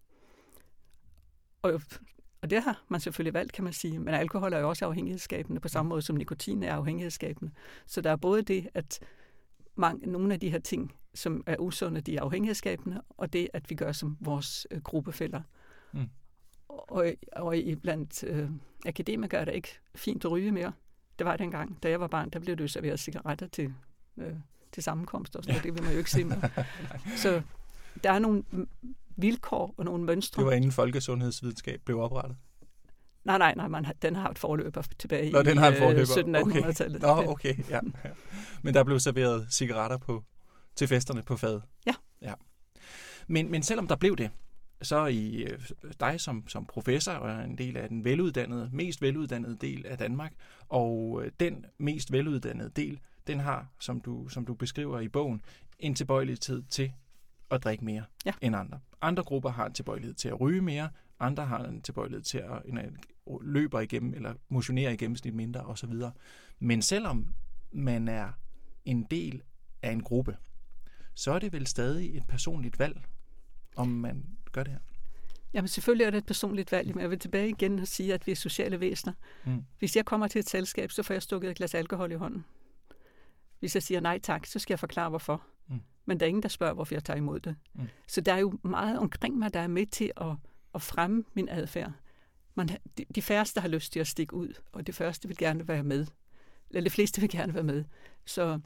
Og, 1.64 1.80
og 2.42 2.50
det 2.50 2.62
har 2.62 2.84
man 2.88 3.00
selvfølgelig 3.00 3.34
valgt, 3.34 3.52
kan 3.52 3.64
man 3.64 3.72
sige, 3.72 3.98
men 3.98 4.14
alkohol 4.14 4.52
er 4.52 4.58
jo 4.58 4.68
også 4.68 4.86
afhængighedsskabende, 4.86 5.60
på 5.60 5.68
samme 5.68 5.88
måde 5.88 6.02
som 6.02 6.16
nikotin 6.16 6.62
er 6.62 6.74
afhængighedsskabende. 6.74 7.52
Så 7.86 8.00
der 8.00 8.10
er 8.10 8.16
både 8.16 8.42
det, 8.42 8.68
at 8.74 9.00
mange, 9.76 10.06
nogle 10.06 10.34
af 10.34 10.40
de 10.40 10.50
her 10.50 10.58
ting, 10.58 10.94
som 11.14 11.44
er 11.46 11.56
usunde, 11.58 12.00
de 12.00 12.16
er 12.16 12.22
afhængighedsskabende, 12.22 13.02
og 13.10 13.32
det, 13.32 13.48
at 13.52 13.70
vi 13.70 13.74
gør 13.74 13.92
som 13.92 14.16
vores 14.20 14.66
øh, 14.70 14.82
gruppefælder. 14.82 15.42
Mm. 15.92 16.08
Og, 16.68 17.12
og 17.32 17.58
i 17.58 17.74
blandt 17.74 18.24
øh, 18.24 18.50
akademikere 18.86 19.40
er 19.40 19.44
det 19.44 19.54
ikke 19.54 19.78
fint 19.94 20.24
at 20.24 20.30
ryge 20.30 20.52
mere. 20.52 20.72
Det 21.18 21.24
var 21.24 21.36
det 21.36 21.44
engang. 21.44 21.82
Da 21.82 21.90
jeg 21.90 22.00
var 22.00 22.06
barn, 22.06 22.30
der 22.30 22.38
blev 22.38 22.56
det 22.56 22.62
jo 22.62 22.68
serveret 22.68 23.00
cigaretter 23.00 23.46
til, 23.46 23.74
øh, 24.16 24.34
til 24.72 24.82
sammenkomster, 24.82 25.38
og 25.38 25.44
sådan 25.44 25.62
det 25.62 25.74
vil 25.74 25.82
man 25.82 25.92
jo 25.92 25.98
ikke 25.98 26.10
se 26.10 26.24
med. 26.24 26.36
Så 27.22 27.42
der 28.04 28.12
er 28.12 28.18
nogle 28.18 28.44
vilkår 29.16 29.74
og 29.76 29.84
nogle 29.84 30.04
mønstre. 30.04 30.40
Det 30.40 30.46
var 30.46 30.52
inden 30.52 30.72
folkesundhedsvidenskab 30.72 31.80
blev 31.84 32.00
oprettet? 32.00 32.36
Nej, 33.24 33.38
nej, 33.38 33.54
nej, 33.54 33.68
man, 33.68 33.86
den 34.02 34.16
har 34.16 34.28
et 34.28 34.38
forløber 34.38 34.82
tilbage 34.98 35.30
Nå, 35.30 35.42
den 35.42 35.58
har 35.58 35.68
et 35.68 35.78
forløber. 35.78 36.64
1700-1800-tallet. 36.66 37.04
Okay. 37.04 37.24
Nå, 37.24 37.32
okay, 37.32 37.54
ja, 37.70 37.80
ja. 38.04 38.10
Men 38.62 38.74
der 38.74 38.84
blev 38.84 39.00
serveret 39.00 39.46
cigaretter 39.50 39.98
på, 39.98 40.24
til 40.76 40.88
festerne 40.88 41.22
på 41.22 41.36
fad. 41.36 41.60
Ja. 41.86 41.94
ja. 42.22 42.34
Men, 43.26 43.50
men 43.50 43.62
selvom 43.62 43.88
der 43.88 43.96
blev 43.96 44.16
det, 44.16 44.30
så 44.82 45.06
i 45.06 45.42
øh, 45.42 45.58
dig 46.00 46.20
som, 46.20 46.48
som 46.48 46.66
professor 46.66 47.12
og 47.12 47.44
en 47.44 47.58
del 47.58 47.76
af 47.76 47.88
den 47.88 48.04
veluddannede, 48.04 48.70
mest 48.72 49.02
veluddannede 49.02 49.56
del 49.60 49.86
af 49.86 49.98
Danmark, 49.98 50.32
og 50.68 51.22
øh, 51.24 51.30
den 51.40 51.66
mest 51.78 52.12
veluddannede 52.12 52.70
del, 52.76 53.00
den 53.26 53.40
har, 53.40 53.66
som 53.80 54.00
du, 54.00 54.28
som 54.28 54.46
du 54.46 54.54
beskriver 54.54 55.00
i 55.00 55.08
bogen, 55.08 55.42
en 55.78 55.94
tilbøjelighed 55.94 56.62
til 56.70 56.92
at 57.50 57.64
drikke 57.64 57.84
mere 57.84 58.04
ja. 58.24 58.32
end 58.40 58.56
andre. 58.56 58.80
Andre 59.00 59.22
grupper 59.22 59.50
har 59.50 59.66
en 59.66 59.72
tilbøjelighed 59.72 60.14
til 60.14 60.28
at 60.28 60.40
ryge 60.40 60.60
mere, 60.60 60.88
andre 61.20 61.46
har 61.46 61.64
en 61.64 61.82
tilbøjelighed 61.82 62.22
til 62.22 62.38
at 62.38 62.62
en, 62.66 62.96
løber 63.42 63.80
igennem 63.80 64.14
eller 64.14 64.34
motionere 64.48 64.94
i 64.94 64.96
gennemsnit 64.96 65.34
mindre 65.34 65.60
osv. 65.60 65.92
Men 66.58 66.82
selvom 66.82 67.34
man 67.72 68.08
er 68.08 68.28
en 68.84 69.06
del 69.10 69.42
af 69.82 69.92
en 69.92 70.02
gruppe, 70.02 70.36
så 71.14 71.32
er 71.32 71.38
det 71.38 71.52
vel 71.52 71.66
stadig 71.66 72.16
et 72.16 72.26
personligt 72.28 72.78
valg, 72.78 73.00
om 73.76 73.88
man 73.88 74.26
gør 74.52 74.62
det 74.62 74.72
her. 74.72 74.80
Jamen 75.52 75.68
selvfølgelig 75.68 76.04
er 76.04 76.10
det 76.10 76.18
et 76.18 76.26
personligt 76.26 76.72
valg, 76.72 76.94
men 76.94 77.00
jeg 77.02 77.10
vil 77.10 77.18
tilbage 77.18 77.48
igen 77.48 77.78
og 77.78 77.88
sige, 77.88 78.14
at 78.14 78.26
vi 78.26 78.32
er 78.32 78.36
sociale 78.36 78.80
væsener. 78.80 79.12
Mm. 79.44 79.64
Hvis 79.78 79.96
jeg 79.96 80.04
kommer 80.04 80.28
til 80.28 80.38
et 80.38 80.48
selskab, 80.48 80.90
så 80.90 81.02
får 81.02 81.14
jeg 81.14 81.22
stukket 81.22 81.50
et 81.50 81.56
glas 81.56 81.74
alkohol 81.74 82.12
i 82.12 82.14
hånden. 82.14 82.44
Hvis 83.58 83.74
jeg 83.74 83.82
siger 83.82 84.00
nej 84.00 84.18
tak, 84.18 84.46
så 84.46 84.58
skal 84.58 84.74
jeg 84.74 84.78
forklare 84.78 85.08
hvorfor. 85.08 85.46
Men 86.06 86.20
der 86.20 86.26
er 86.26 86.28
ingen, 86.28 86.42
der 86.42 86.48
spørger, 86.48 86.74
hvorfor 86.74 86.94
jeg 86.94 87.04
tager 87.04 87.16
imod 87.16 87.40
det. 87.40 87.56
Mm. 87.74 87.88
Så 88.06 88.20
der 88.20 88.32
er 88.32 88.38
jo 88.38 88.58
meget 88.62 88.98
omkring 88.98 89.38
mig, 89.38 89.54
der 89.54 89.60
er 89.60 89.66
med 89.66 89.86
til 89.86 90.12
at, 90.16 90.36
at 90.74 90.82
fremme 90.82 91.24
min 91.34 91.48
adfærd. 91.48 91.92
Man, 92.54 92.68
de, 92.98 93.04
de 93.14 93.22
færreste 93.22 93.60
har 93.60 93.68
lyst 93.68 93.92
til 93.92 94.00
at 94.00 94.06
stikke 94.06 94.34
ud, 94.34 94.48
og 94.72 94.86
de 94.86 94.92
første 94.92 95.28
vil 95.28 95.36
gerne 95.36 95.68
være 95.68 95.82
med. 95.82 96.06
Eller 96.70 96.80
de 96.80 96.90
fleste 96.90 97.20
vil 97.20 97.30
gerne 97.30 97.54
være 97.54 97.62
med. 97.62 97.84
Så 98.24 98.60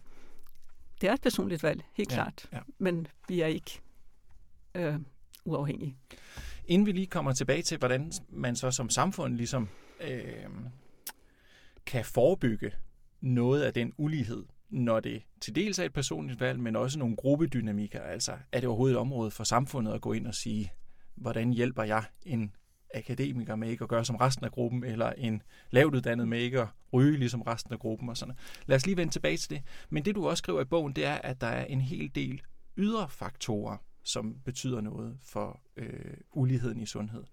det 1.01 1.09
er 1.09 1.13
et 1.13 1.21
personligt 1.21 1.63
valg, 1.63 1.85
helt 1.93 2.11
ja, 2.11 2.15
klart. 2.15 2.47
Ja. 2.53 2.61
Men 2.79 3.07
vi 3.29 3.41
er 3.41 3.47
ikke 3.47 3.81
øh, 4.75 4.99
uafhængige. 5.45 5.97
Inden 6.65 6.87
vi 6.87 6.93
lige 6.93 7.07
kommer 7.07 7.33
tilbage 7.33 7.63
til, 7.63 7.79
hvordan 7.79 8.13
man 8.29 8.57
så 8.57 8.71
som 8.71 8.91
samfund 8.91 9.37
ligesom 9.37 9.69
øh, 10.01 10.47
kan 11.87 12.05
forebygge 12.05 12.73
noget 13.21 13.63
af 13.63 13.75
den 13.75 13.93
ulighed, 13.97 14.45
når 14.71 15.01
det 15.01 15.23
til 15.41 15.55
dels 15.55 15.79
er 15.79 15.85
et 15.85 15.93
personligt 15.93 16.41
valg, 16.41 16.61
men 16.61 16.77
også 16.77 16.99
nogle 16.99 17.17
gruppedynamikker. 17.17 18.01
Altså, 18.01 18.33
er 18.53 18.61
det 18.61 18.69
overhovedet 18.69 18.95
et 18.95 19.01
område 19.01 19.31
for 19.31 19.45
samfundet 19.45 19.93
at 19.93 20.01
gå 20.01 20.13
ind 20.13 20.27
og 20.27 20.35
sige, 20.35 20.73
hvordan 21.15 21.53
hjælper 21.53 21.83
jeg 21.83 22.05
en 22.23 22.53
akademiker 22.95 23.57
med 23.57 23.69
ikke 23.69 23.83
at 23.83 23.89
gøre 23.89 24.05
som 24.05 24.17
resten 24.17 24.45
af 24.45 24.51
gruppen, 24.51 24.85
eller 24.85 25.13
en 25.13 25.43
lavt 25.71 25.95
uddannet 25.95 26.29
med 26.29 26.41
ikke 26.41 26.61
at 26.61 26.69
ryge 26.93 27.19
ligesom 27.19 27.43
resten 27.43 27.73
af 27.73 27.79
gruppen 27.79 28.09
og 28.09 28.17
sådan 28.17 28.35
Lad 28.67 28.77
os 28.77 28.87
lige 28.87 28.97
vende 28.97 29.13
tilbage 29.13 29.37
til 29.37 29.51
det. 29.51 29.63
Men 29.91 30.05
det, 30.05 30.15
du 30.15 30.29
også 30.29 30.41
skriver 30.41 30.61
i 30.61 30.65
bogen, 30.65 30.93
det 30.93 31.05
er, 31.05 31.15
at 31.15 31.41
der 31.41 31.47
er 31.47 31.65
en 31.65 31.81
hel 31.81 32.11
del 32.15 32.43
ydre 32.77 33.09
faktorer, 33.09 33.77
som 34.03 34.37
betyder 34.45 34.81
noget 34.81 35.19
for 35.23 35.61
øh, 35.77 36.17
uligheden 36.33 36.81
i 36.81 36.87
sundhed. 36.87 37.25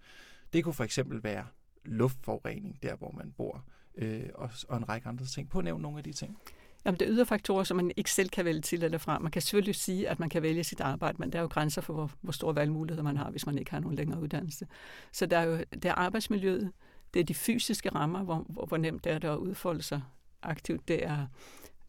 Det 0.52 0.64
kunne 0.64 0.74
for 0.74 0.84
eksempel 0.84 1.22
være 1.22 1.46
luftforurening, 1.84 2.82
der 2.82 2.96
hvor 2.96 3.10
man 3.10 3.32
bor, 3.32 3.64
øh, 3.94 4.28
og, 4.34 4.50
og 4.68 4.76
en 4.76 4.88
række 4.88 5.08
andre 5.08 5.24
ting. 5.24 5.50
På 5.50 5.58
at 5.58 5.64
nævne 5.64 5.82
nogle 5.82 5.98
af 5.98 6.04
de 6.04 6.12
ting. 6.12 6.38
Jamen, 6.86 7.00
det 7.00 7.08
er 7.08 7.12
ydre 7.12 7.26
faktorer, 7.26 7.64
som 7.64 7.76
man 7.76 7.90
ikke 7.96 8.10
selv 8.10 8.28
kan 8.28 8.44
vælge 8.44 8.60
til 8.60 8.84
eller 8.84 8.98
fra. 8.98 9.18
Man 9.18 9.30
kan 9.30 9.42
selvfølgelig 9.42 9.74
sige, 9.74 10.08
at 10.08 10.20
man 10.20 10.28
kan 10.28 10.42
vælge 10.42 10.64
sit 10.64 10.80
arbejde, 10.80 11.18
men 11.18 11.32
der 11.32 11.38
er 11.38 11.42
jo 11.42 11.48
grænser 11.48 11.82
for, 11.82 11.92
hvor, 11.92 12.10
hvor 12.20 12.32
store 12.32 12.54
valgmuligheder 12.54 13.02
man 13.02 13.16
har, 13.16 13.30
hvis 13.30 13.46
man 13.46 13.58
ikke 13.58 13.70
har 13.70 13.80
nogen 13.80 13.96
længere 13.96 14.20
uddannelse. 14.20 14.66
Så 15.12 15.26
der 15.26 15.38
er 15.38 15.42
jo 15.44 15.58
det 15.72 15.84
er 15.84 15.94
arbejdsmiljøet, 15.94 16.72
det 17.14 17.20
er 17.20 17.24
de 17.24 17.34
fysiske 17.34 17.88
rammer, 17.88 18.22
hvor, 18.22 18.46
hvor, 18.48 18.66
hvor 18.66 18.76
nemt 18.76 19.04
det 19.04 19.12
er 19.12 19.18
der 19.18 19.32
at 19.32 19.38
udfolde 19.38 19.82
sig 19.82 20.02
aktivt. 20.42 20.88
Det 20.88 21.06
er 21.06 21.26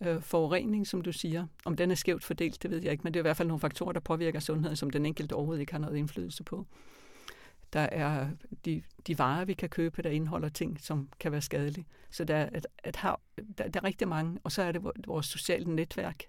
øh, 0.05 0.21
forurening, 0.21 0.87
som 0.87 1.01
du 1.01 1.11
siger. 1.11 1.47
Om 1.65 1.75
den 1.75 1.91
er 1.91 1.95
skævt 1.95 2.23
fordelt, 2.23 2.63
det 2.63 2.71
ved 2.71 2.81
jeg 2.83 2.91
ikke, 2.91 3.03
men 3.03 3.13
det 3.13 3.19
er 3.19 3.21
i 3.21 3.27
hvert 3.29 3.37
fald 3.37 3.47
nogle 3.47 3.59
faktorer, 3.59 3.91
der 3.91 3.99
påvirker 3.99 4.39
sundheden, 4.39 4.75
som 4.75 4.89
den 4.89 5.05
enkelte 5.05 5.33
overhovedet 5.33 5.61
ikke 5.61 5.71
har 5.71 5.79
noget 5.79 5.97
indflydelse 5.97 6.43
på. 6.43 6.65
Der 7.73 7.79
er 7.79 8.29
de, 8.65 8.81
de 9.07 9.19
varer, 9.19 9.45
vi 9.45 9.53
kan 9.53 9.69
købe, 9.69 10.01
der 10.01 10.09
indeholder 10.09 10.49
ting, 10.49 10.79
som 10.81 11.09
kan 11.19 11.31
være 11.31 11.41
skadelige. 11.41 11.85
Så 12.09 12.23
der 12.23 12.35
er, 12.35 12.57
et, 12.57 12.65
et 12.87 12.95
hav, 12.95 13.19
der, 13.57 13.67
der 13.67 13.79
er 13.79 13.83
rigtig 13.83 14.07
mange, 14.07 14.39
og 14.43 14.51
så 14.51 14.61
er 14.61 14.71
det 14.71 14.81
vores 15.07 15.25
sociale 15.25 15.75
netværk. 15.75 16.23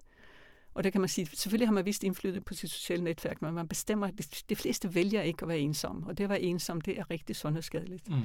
Og 0.73 0.83
det 0.83 0.91
kan 0.91 1.01
man 1.01 1.07
sige, 1.09 1.25
selvfølgelig 1.25 1.67
har 1.67 1.73
man 1.73 1.85
vist 1.85 2.03
indflydelse 2.03 2.41
på 2.41 2.53
sit 2.53 2.71
sociale 2.71 3.03
netværk, 3.03 3.41
men 3.41 3.53
man 3.53 3.67
bestemmer, 3.67 4.07
at 4.07 4.43
de 4.49 4.55
fleste 4.55 4.95
vælger 4.95 5.21
ikke 5.21 5.41
at 5.41 5.47
være 5.47 5.59
ensom, 5.59 6.03
og 6.03 6.17
det 6.17 6.23
at 6.23 6.29
være 6.29 6.41
ensom, 6.41 6.81
det 6.81 6.99
er 6.99 7.09
rigtig 7.09 7.35
sundhedsskadeligt. 7.35 8.09
Mm. 8.09 8.21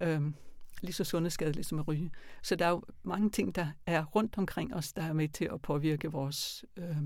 Øhm, 0.00 0.34
lige 0.82 0.92
så 0.92 1.04
sundhedsskadeligt 1.04 1.66
som 1.66 1.78
at 1.78 1.88
ryge. 1.88 2.10
Så 2.42 2.56
der 2.56 2.66
er 2.66 2.70
jo 2.70 2.82
mange 3.02 3.30
ting, 3.30 3.54
der 3.54 3.66
er 3.86 4.04
rundt 4.04 4.38
omkring 4.38 4.74
os, 4.74 4.92
der 4.92 5.02
er 5.02 5.12
med 5.12 5.28
til 5.28 5.48
at 5.52 5.62
påvirke 5.62 6.12
vores 6.12 6.64
øh, 6.76 6.96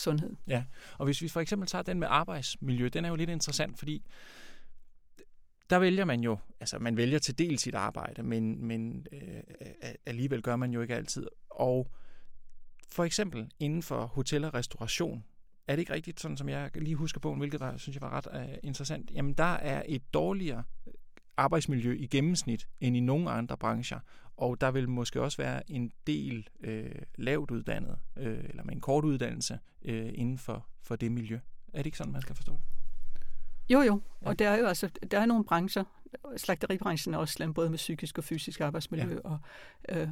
sundhed. 0.00 0.36
Ja, 0.46 0.64
og 0.98 1.04
hvis 1.04 1.22
vi 1.22 1.28
for 1.28 1.40
eksempel 1.40 1.68
tager 1.68 1.82
den 1.82 1.98
med 1.98 2.08
arbejdsmiljø, 2.10 2.88
den 2.88 3.04
er 3.04 3.08
jo 3.08 3.14
lidt 3.14 3.30
interessant, 3.30 3.78
fordi 3.78 4.06
der 5.70 5.78
vælger 5.78 6.04
man 6.04 6.20
jo, 6.20 6.38
altså 6.60 6.78
man 6.78 6.96
vælger 6.96 7.18
til 7.18 7.38
del 7.38 7.58
sit 7.58 7.74
arbejde, 7.74 8.22
men, 8.22 8.66
men 8.66 9.06
øh, 9.12 9.42
alligevel 10.06 10.42
gør 10.42 10.56
man 10.56 10.72
jo 10.72 10.82
ikke 10.82 10.94
altid. 10.94 11.26
Og 11.50 11.90
for 12.88 13.04
eksempel 13.04 13.50
inden 13.58 13.82
for 13.82 14.06
hotel 14.06 14.44
og 14.44 14.54
restauration, 14.54 15.24
er 15.66 15.76
det 15.76 15.80
ikke 15.80 15.92
rigtigt, 15.92 16.20
sådan 16.20 16.36
som 16.36 16.48
jeg 16.48 16.70
lige 16.74 16.96
husker 16.96 17.20
på, 17.20 17.34
hvilket 17.34 17.60
var, 17.60 17.76
synes 17.76 17.96
jeg 17.96 18.02
var 18.02 18.10
ret 18.10 18.48
uh, 18.48 18.54
interessant, 18.62 19.10
jamen 19.10 19.34
der 19.34 19.54
er 19.54 19.82
et 19.86 20.14
dårligere 20.14 20.64
arbejdsmiljø 21.38 21.96
i 21.96 22.06
gennemsnit 22.06 22.68
end 22.80 22.96
i 22.96 23.00
nogle 23.00 23.30
andre 23.30 23.56
brancher. 23.56 24.00
Og 24.36 24.60
der 24.60 24.70
vil 24.70 24.88
måske 24.88 25.22
også 25.22 25.36
være 25.36 25.70
en 25.70 25.92
del 26.06 26.48
øh, 26.60 26.90
lavt 27.16 27.50
uddannet, 27.50 27.98
øh, 28.16 28.44
eller 28.44 28.64
med 28.64 28.74
en 28.74 28.80
kort 28.80 29.04
uddannelse, 29.04 29.58
øh, 29.84 30.10
inden 30.14 30.38
for, 30.38 30.66
for 30.82 30.96
det 30.96 31.12
miljø. 31.12 31.38
Er 31.72 31.78
det 31.78 31.86
ikke 31.86 31.98
sådan, 31.98 32.12
man 32.12 32.22
skal 32.22 32.36
forstå 32.36 32.52
det? 32.52 32.60
Jo, 33.70 33.80
jo. 33.80 34.00
Ja. 34.22 34.28
Og 34.28 34.38
der 34.38 34.48
er 34.48 34.58
jo 34.58 34.66
altså, 34.66 34.90
der 35.10 35.20
er 35.20 35.26
nogle 35.26 35.44
brancher, 35.44 35.84
slagteribranchen 36.36 37.14
er 37.14 37.18
også 37.18 37.34
slem, 37.34 37.54
både 37.54 37.70
med 37.70 37.78
psykisk 37.78 38.18
og 38.18 38.24
fysisk 38.24 38.60
arbejdsmiljø. 38.60 39.12
Ja. 39.12 39.18
Og, 39.24 39.38
øh, 39.88 40.08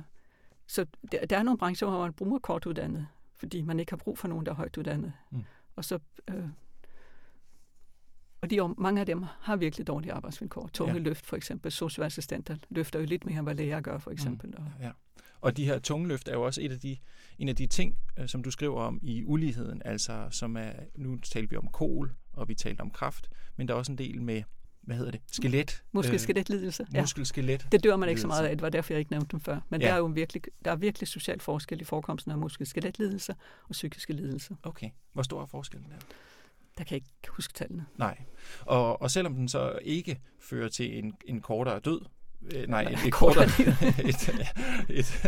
så 0.66 0.86
der, 1.12 1.26
der 1.26 1.38
er 1.38 1.42
nogle 1.42 1.58
brancher, 1.58 1.88
hvor 1.88 2.00
man 2.00 2.12
bruger 2.12 2.38
kort 2.38 2.66
uddannet, 2.66 3.06
fordi 3.36 3.62
man 3.62 3.80
ikke 3.80 3.92
har 3.92 3.96
brug 3.96 4.18
for 4.18 4.28
nogen, 4.28 4.46
der 4.46 4.52
er 4.52 4.56
højt 4.56 4.76
uddannet. 4.76 5.12
Mm. 5.30 5.44
Og 5.76 5.84
så 5.84 5.98
øh, 6.30 6.48
og 8.46 8.50
de, 8.50 8.74
mange 8.82 9.00
af 9.00 9.06
dem 9.06 9.24
har 9.40 9.56
virkelig 9.56 9.86
dårlige 9.86 10.12
arbejdsvilkår. 10.12 10.70
Tunge 10.72 10.94
ja. 10.94 10.98
løft 10.98 11.26
for 11.26 11.36
eksempel. 11.36 11.72
Socialassistenter 11.72 12.56
løfter 12.68 12.98
jo 12.98 13.04
lidt 13.04 13.26
mere, 13.26 13.38
end 13.38 13.46
hvad 13.46 13.54
læger 13.54 13.80
gør 13.80 13.98
for 13.98 14.10
eksempel. 14.10 14.50
Mm. 14.50 14.64
Ja. 14.82 14.90
Og 15.40 15.56
de 15.56 15.64
her 15.64 15.78
tunge 15.78 16.08
løft 16.08 16.28
er 16.28 16.32
jo 16.32 16.42
også 16.42 16.62
et 16.62 16.72
af 16.72 16.80
de, 16.80 16.96
en 17.38 17.48
af 17.48 17.56
de 17.56 17.66
ting, 17.66 17.98
øh, 18.18 18.28
som 18.28 18.42
du 18.42 18.50
skriver 18.50 18.80
om 18.80 18.98
i 19.02 19.24
uligheden. 19.24 19.82
Altså, 19.84 20.26
som 20.30 20.56
er, 20.56 20.72
nu 20.94 21.16
taler 21.16 21.48
vi 21.48 21.56
om 21.56 21.68
kol, 21.68 22.14
og 22.32 22.48
vi 22.48 22.54
talte 22.54 22.80
om 22.80 22.90
kraft, 22.90 23.30
men 23.56 23.68
der 23.68 23.74
er 23.74 23.78
også 23.78 23.92
en 23.92 23.98
del 23.98 24.22
med 24.22 24.42
hvad 24.86 24.96
hedder 24.96 25.10
det? 25.10 25.20
Skelet. 25.32 25.84
Muskel-skeletlidelse. 25.92 26.86
Øh, 26.94 27.00
muskel-skelet. 27.00 27.66
Det 27.72 27.84
dør 27.84 27.96
man 27.96 28.08
ikke 28.08 28.20
så 28.20 28.26
meget 28.26 28.46
af, 28.46 28.56
det 28.56 28.62
var 28.62 28.68
derfor, 28.68 28.92
jeg 28.92 28.98
ikke 28.98 29.10
nævnte 29.10 29.28
dem 29.32 29.40
før. 29.40 29.60
Men 29.68 29.80
ja. 29.80 29.86
der 29.86 29.92
er 29.92 29.98
jo 29.98 30.04
virkelig, 30.04 30.42
der 30.64 30.70
er 30.70 30.76
virkelig 30.76 31.08
social 31.08 31.40
forskel 31.40 31.80
i 31.80 31.84
forekomsten 31.84 32.32
af 32.32 32.38
muskel-skeletlidelser 32.38 33.34
og 33.62 33.70
psykiske 33.70 34.12
lidelser. 34.12 34.54
Okay. 34.62 34.90
Hvor 35.12 35.22
stor 35.22 35.42
er 35.42 35.46
forskellen 35.46 35.90
der? 35.90 35.96
Der 36.78 36.84
kan 36.84 36.94
jeg 36.94 36.96
ikke 36.96 37.28
huske 37.28 37.52
tallene. 37.52 37.86
Nej. 37.96 38.18
Og, 38.60 39.02
og 39.02 39.10
selvom 39.10 39.34
den 39.34 39.48
så 39.48 39.78
ikke 39.82 40.20
fører 40.40 40.68
til 40.68 40.98
en, 40.98 41.14
en 41.26 41.40
kortere 41.40 41.80
død, 41.80 42.00
øh, 42.54 42.68
nej, 42.68 42.82
et, 42.82 42.98
et 43.06 43.12
kortere, 43.12 43.44
et, 44.10 44.28
et, 44.88 45.22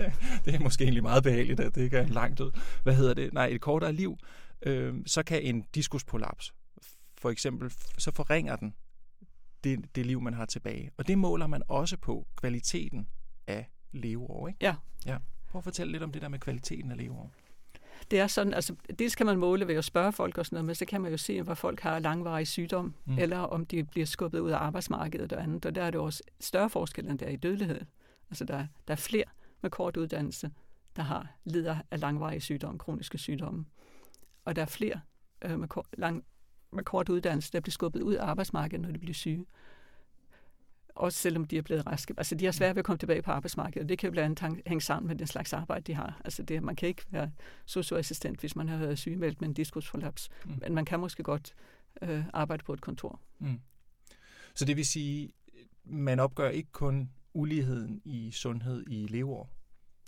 det 0.44 0.54
er 0.54 0.60
måske 0.60 0.84
egentlig 0.84 1.02
meget 1.02 1.22
behageligt, 1.22 1.60
at 1.60 1.74
det 1.74 1.82
ikke 1.82 1.98
er 1.98 2.02
en 2.02 2.08
lang 2.12 2.38
død. 2.38 2.52
Hvad 2.82 2.94
hedder 2.94 3.14
det? 3.14 3.32
Nej, 3.32 3.46
et 3.46 3.60
kortere 3.60 3.92
liv, 3.92 4.18
øh, 4.62 4.94
så 5.06 5.22
kan 5.22 5.42
en 5.42 5.64
diskusprolaps, 5.74 6.54
for 7.18 7.30
eksempel, 7.30 7.72
så 7.98 8.10
forringer 8.10 8.56
den 8.56 8.74
det, 9.64 9.94
det 9.94 10.06
liv, 10.06 10.20
man 10.20 10.34
har 10.34 10.46
tilbage. 10.46 10.90
Og 10.96 11.08
det 11.08 11.18
måler 11.18 11.46
man 11.46 11.62
også 11.68 11.96
på 11.96 12.26
kvaliteten 12.36 13.08
af 13.46 13.70
leveår, 13.92 14.48
ikke? 14.48 14.58
Ja. 14.62 14.74
ja. 15.06 15.18
Prøv 15.48 15.58
at 15.58 15.64
fortælle 15.64 15.92
lidt 15.92 16.02
om 16.02 16.12
det 16.12 16.22
der 16.22 16.28
med 16.28 16.38
kvaliteten 16.38 16.90
af 16.90 16.96
leveår 16.96 17.32
det 18.10 18.20
er 18.20 18.26
sådan, 18.26 18.54
altså 18.54 18.74
dels 18.98 19.14
kan 19.14 19.26
man 19.26 19.38
måle 19.38 19.68
ved 19.68 19.74
at 19.74 19.84
spørge 19.84 20.12
folk 20.12 20.38
og 20.38 20.46
sådan 20.46 20.56
noget, 20.56 20.64
men 20.64 20.74
så 20.74 20.84
kan 20.84 21.00
man 21.00 21.10
jo 21.10 21.16
se, 21.16 21.42
hvor 21.42 21.54
folk 21.54 21.80
har 21.80 21.98
langvarig 21.98 22.46
sygdom, 22.46 22.94
mm. 23.04 23.18
eller 23.18 23.38
om 23.38 23.66
de 23.66 23.84
bliver 23.84 24.06
skubbet 24.06 24.38
ud 24.38 24.50
af 24.50 24.58
arbejdsmarkedet 24.58 25.32
og 25.32 25.42
andet, 25.42 25.66
og 25.66 25.74
der 25.74 25.82
er 25.82 25.90
det 25.90 26.00
også 26.00 26.22
større 26.40 26.70
forskel, 26.70 27.06
end 27.06 27.18
der 27.18 27.26
er 27.26 27.30
i 27.30 27.36
dødelighed. 27.36 27.80
Altså 28.30 28.44
der, 28.44 28.66
der 28.88 28.92
er 28.94 28.96
flere 28.96 29.24
med 29.62 29.70
kort 29.70 29.96
uddannelse, 29.96 30.50
der 30.96 31.02
har 31.02 31.26
lider 31.44 31.76
af 31.90 32.00
langvarig 32.00 32.42
sygdom, 32.42 32.78
kroniske 32.78 33.18
sygdomme. 33.18 33.64
Og 34.44 34.56
der 34.56 34.62
er 34.62 34.66
flere 34.66 35.00
øh, 35.42 35.58
med, 35.58 35.68
kort, 35.68 35.86
lang, 35.92 36.24
med 36.72 36.84
kort 36.84 37.08
uddannelse, 37.08 37.52
der 37.52 37.60
bliver 37.60 37.72
skubbet 37.72 38.02
ud 38.02 38.14
af 38.14 38.24
arbejdsmarkedet, 38.26 38.80
når 38.80 38.92
de 38.92 38.98
bliver 38.98 39.14
syge 39.14 39.46
også 40.98 41.18
selvom 41.18 41.44
de 41.44 41.58
er 41.58 41.62
blevet 41.62 41.86
raske. 41.86 42.14
Altså, 42.16 42.34
de 42.34 42.44
har 42.44 42.52
svært 42.52 42.76
ved 42.76 42.80
at 42.80 42.84
komme 42.84 42.98
tilbage 42.98 43.22
på 43.22 43.30
arbejdsmarkedet. 43.30 43.88
Det 43.88 43.98
kan 43.98 44.06
jo 44.06 44.12
blandt 44.12 44.42
andet 44.42 44.62
hænge 44.66 44.80
sammen 44.80 45.08
med 45.08 45.16
den 45.16 45.26
slags 45.26 45.52
arbejde, 45.52 45.80
de 45.80 45.94
har. 45.94 46.20
Altså, 46.24 46.42
det, 46.42 46.62
man 46.62 46.76
kan 46.76 46.88
ikke 46.88 47.02
være 47.10 47.30
socioassistent, 47.66 48.40
hvis 48.40 48.56
man 48.56 48.68
har 48.68 48.78
været 48.78 48.98
sygemeldt 48.98 49.40
med 49.40 49.48
en 49.48 49.54
diskusforlaps. 49.54 50.28
Mm. 50.44 50.58
Men 50.62 50.74
man 50.74 50.84
kan 50.84 51.00
måske 51.00 51.22
godt 51.22 51.54
øh, 52.02 52.24
arbejde 52.32 52.64
på 52.64 52.72
et 52.72 52.80
kontor. 52.80 53.20
Mm. 53.38 53.60
Så 54.54 54.64
det 54.64 54.76
vil 54.76 54.86
sige, 54.86 55.32
man 55.84 56.20
opgør 56.20 56.48
ikke 56.48 56.72
kun 56.72 57.10
uligheden 57.34 58.00
i 58.04 58.30
sundhed 58.30 58.84
i 58.86 59.06
leveår? 59.06 59.50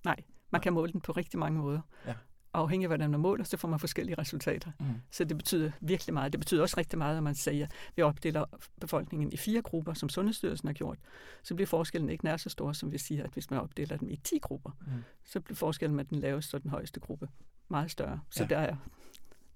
Nej, 0.04 0.16
man 0.50 0.60
kan 0.60 0.72
måle 0.72 0.92
den 0.92 1.00
på 1.00 1.12
rigtig 1.12 1.38
mange 1.38 1.58
måder. 1.58 1.80
Ja 2.06 2.14
afhængig 2.54 2.84
af, 2.84 2.88
hvordan 2.88 3.10
man 3.10 3.20
måler, 3.20 3.44
så 3.44 3.56
får 3.56 3.68
man 3.68 3.78
forskellige 3.78 4.18
resultater. 4.18 4.70
Mm. 4.80 4.86
Så 5.10 5.24
det 5.24 5.36
betyder 5.36 5.70
virkelig 5.80 6.14
meget. 6.14 6.32
Det 6.32 6.40
betyder 6.40 6.62
også 6.62 6.76
rigtig 6.78 6.98
meget, 6.98 7.16
at 7.16 7.22
man 7.22 7.34
siger, 7.34 7.64
at 7.64 7.72
vi 7.96 8.02
opdeler 8.02 8.44
befolkningen 8.80 9.32
i 9.32 9.36
fire 9.36 9.62
grupper, 9.62 9.94
som 9.94 10.08
Sundhedsstyrelsen 10.08 10.68
har 10.68 10.72
gjort. 10.72 10.98
Så 11.42 11.54
bliver 11.54 11.66
forskellen 11.66 12.10
ikke 12.10 12.24
nær 12.24 12.36
så 12.36 12.50
stor, 12.50 12.72
som 12.72 12.92
vi 12.92 12.98
siger, 12.98 13.24
at 13.24 13.30
hvis 13.32 13.50
man 13.50 13.60
opdeler 13.60 13.96
dem 13.96 14.08
i 14.08 14.16
10 14.16 14.38
grupper, 14.38 14.70
mm. 14.80 14.92
så 15.24 15.40
bliver 15.40 15.56
forskellen 15.56 15.96
med 15.96 16.04
den 16.04 16.18
laveste 16.18 16.54
og 16.54 16.62
den 16.62 16.70
højeste 16.70 17.00
gruppe 17.00 17.28
meget 17.68 17.90
større. 17.90 18.20
Så 18.30 18.42
ja. 18.42 18.48
der, 18.48 18.58
er, 18.58 18.76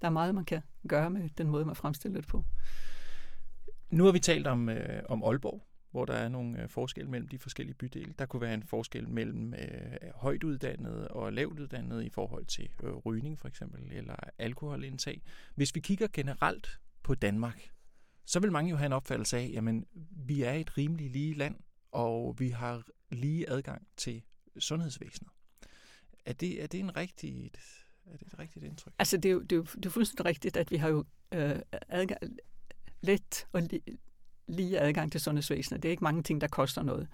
der 0.01 0.07
er 0.07 0.13
meget, 0.13 0.35
man 0.35 0.45
kan 0.45 0.63
gøre 0.89 1.11
med 1.11 1.29
den 1.39 1.49
måde, 1.49 1.65
man 1.65 1.77
fremstiller 1.77 2.21
det 2.21 2.29
på. 2.29 2.45
Nu 3.91 4.05
har 4.05 4.13
vi 4.13 4.19
talt 4.19 4.47
om, 4.47 4.69
øh, 4.69 5.03
om 5.09 5.23
Aalborg, 5.25 5.67
hvor 5.95 6.05
der 6.05 6.15
er 6.15 6.29
nogle 6.29 6.63
øh, 6.63 6.69
forskelle 6.69 7.11
mellem 7.11 7.29
de 7.29 7.39
forskellige 7.39 7.75
bydele. 7.75 8.15
Der 8.19 8.27
kunne 8.27 8.41
være 8.41 8.55
en 8.55 8.63
forskel 8.63 9.09
mellem 9.09 9.55
øh, 9.55 10.11
højt 10.15 10.45
uddannede 10.45 11.09
og 11.09 11.33
lavt 11.33 11.61
uddannede 11.61 12.07
i 12.07 12.09
forhold 12.09 12.47
til 12.47 12.71
øh, 12.83 12.93
rygning 12.93 13.39
for 13.39 13.49
eksempel, 13.49 13.93
eller 13.93 14.17
alkoholindtag. 14.39 15.23
Hvis 15.55 15.75
vi 15.75 15.81
kigger 15.81 16.07
generelt 16.13 16.81
på 17.03 17.15
Danmark, 17.15 17.71
så 18.25 18.41
vil 18.41 18.53
mange 18.53 18.71
jo 18.71 18.77
have 18.77 18.87
en 18.87 18.93
opfattelse 18.93 19.37
af, 19.37 19.51
jamen 19.53 19.87
vi 20.11 20.43
er 20.43 20.53
et 20.53 20.79
rimelig 20.79 21.11
lige 21.11 21.35
land, 21.35 21.57
og 21.93 22.37
vi 22.39 22.49
har 22.49 22.83
lige 23.11 23.51
adgang 23.51 23.87
til 23.97 24.23
sundhedsvæsenet. 24.59 25.33
Er 26.25 26.33
det, 26.33 26.63
er 26.63 26.67
det 26.67 26.81
en 26.81 26.97
rigtig, 26.97 27.51
er 28.07 28.17
det 28.17 28.27
et 28.27 28.39
rigtigt 28.39 28.65
indtryk? 28.65 28.93
Altså, 28.99 29.17
det 29.17 29.29
er 29.29 29.33
jo, 29.33 29.41
det 29.41 29.53
er 29.53 29.57
jo, 29.57 29.63
det 29.63 29.87
er 29.87 29.91
fuldstændig 29.91 30.25
rigtigt, 30.25 30.57
at 30.57 30.71
vi 30.71 30.77
har 30.77 30.89
jo 30.89 31.05
øh, 31.33 31.59
adgang, 31.89 32.39
let 33.01 33.47
og 33.53 33.63
li, 33.63 33.83
lige 34.47 34.81
adgang 34.81 35.13
til 35.13 35.21
sundhedsvæsenet. 35.21 35.83
Det 35.83 35.89
er 35.89 35.91
ikke 35.91 36.05
mange 36.05 36.23
ting, 36.23 36.41
der 36.41 36.47
koster 36.47 36.83
noget. 36.83 37.09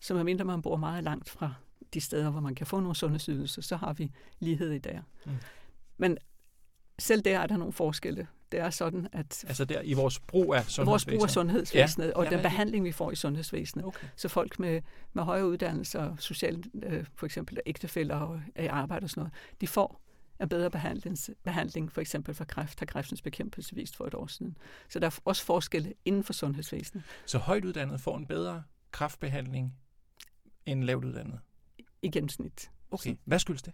Så 0.00 0.14
medmindre 0.14 0.44
man 0.44 0.62
bor 0.62 0.76
meget 0.76 1.04
langt 1.04 1.28
fra 1.28 1.54
de 1.94 2.00
steder, 2.00 2.30
hvor 2.30 2.40
man 2.40 2.54
kan 2.54 2.66
få 2.66 2.80
nogle 2.80 2.96
sundhedsydelser, 2.96 3.62
så 3.62 3.76
har 3.76 3.92
vi 3.92 4.12
lighed 4.38 4.72
i 4.72 4.78
der. 4.78 5.00
Mm. 5.26 5.32
Men 5.96 6.18
selv 6.98 7.22
der 7.22 7.38
er 7.38 7.46
der 7.46 7.56
nogle 7.56 7.72
forskelle. 7.72 8.26
Det 8.52 8.60
er 8.60 8.70
sådan, 8.70 9.08
at... 9.12 9.44
Altså 9.48 9.64
der 9.64 9.82
i 9.82 9.92
vores 9.92 10.20
brug 10.20 10.54
af 10.54 10.64
sundhedsvæsenet? 10.64 10.86
Vores 10.86 11.04
brug 11.04 11.22
af 11.22 11.30
sundhedsvæsenet, 11.30 12.06
ja. 12.06 12.12
og 12.12 12.24
ja, 12.24 12.30
den 12.30 12.42
behandling, 12.42 12.84
vi 12.84 12.92
får 12.92 13.10
i 13.10 13.16
sundhedsvæsenet. 13.16 13.86
Okay. 13.86 14.06
Så 14.16 14.28
folk 14.28 14.58
med, 14.58 14.80
med 15.12 15.22
højere 15.22 15.46
uddannelse 15.48 15.98
og 15.98 16.16
socialt, 16.18 16.66
øh, 16.82 17.06
for 17.14 17.26
eksempel 17.26 17.58
ægtefælder 17.66 18.16
og 18.16 18.40
arbejde 18.70 19.04
og 19.04 19.10
sådan 19.10 19.20
noget, 19.20 19.32
de 19.60 19.66
får 19.66 20.00
af 20.38 20.48
bedre 20.48 20.70
behandling, 21.44 21.92
for 21.92 22.00
eksempel 22.00 22.34
for 22.34 22.44
kræft, 22.44 22.78
har 22.78 22.86
kræftens 22.86 23.22
bekæmpelse 23.22 23.74
vist 23.74 23.96
for 23.96 24.06
et 24.06 24.14
år 24.14 24.26
siden. 24.26 24.56
Så 24.88 24.98
der 24.98 25.06
er 25.06 25.20
også 25.24 25.44
forskelle 25.44 25.94
inden 26.04 26.24
for 26.24 26.32
sundhedsvæsenet. 26.32 27.04
Så 27.26 27.38
højt 27.38 27.64
uddannet 27.64 28.00
får 28.00 28.16
en 28.16 28.26
bedre 28.26 28.62
kræftbehandling 28.92 29.74
end 30.66 30.84
lavt 30.84 31.04
uddannet? 31.04 31.40
I 32.02 32.08
gennemsnit. 32.08 32.70
Okay, 32.90 33.16
hvad 33.24 33.38
skyldes 33.38 33.62
det? 33.62 33.72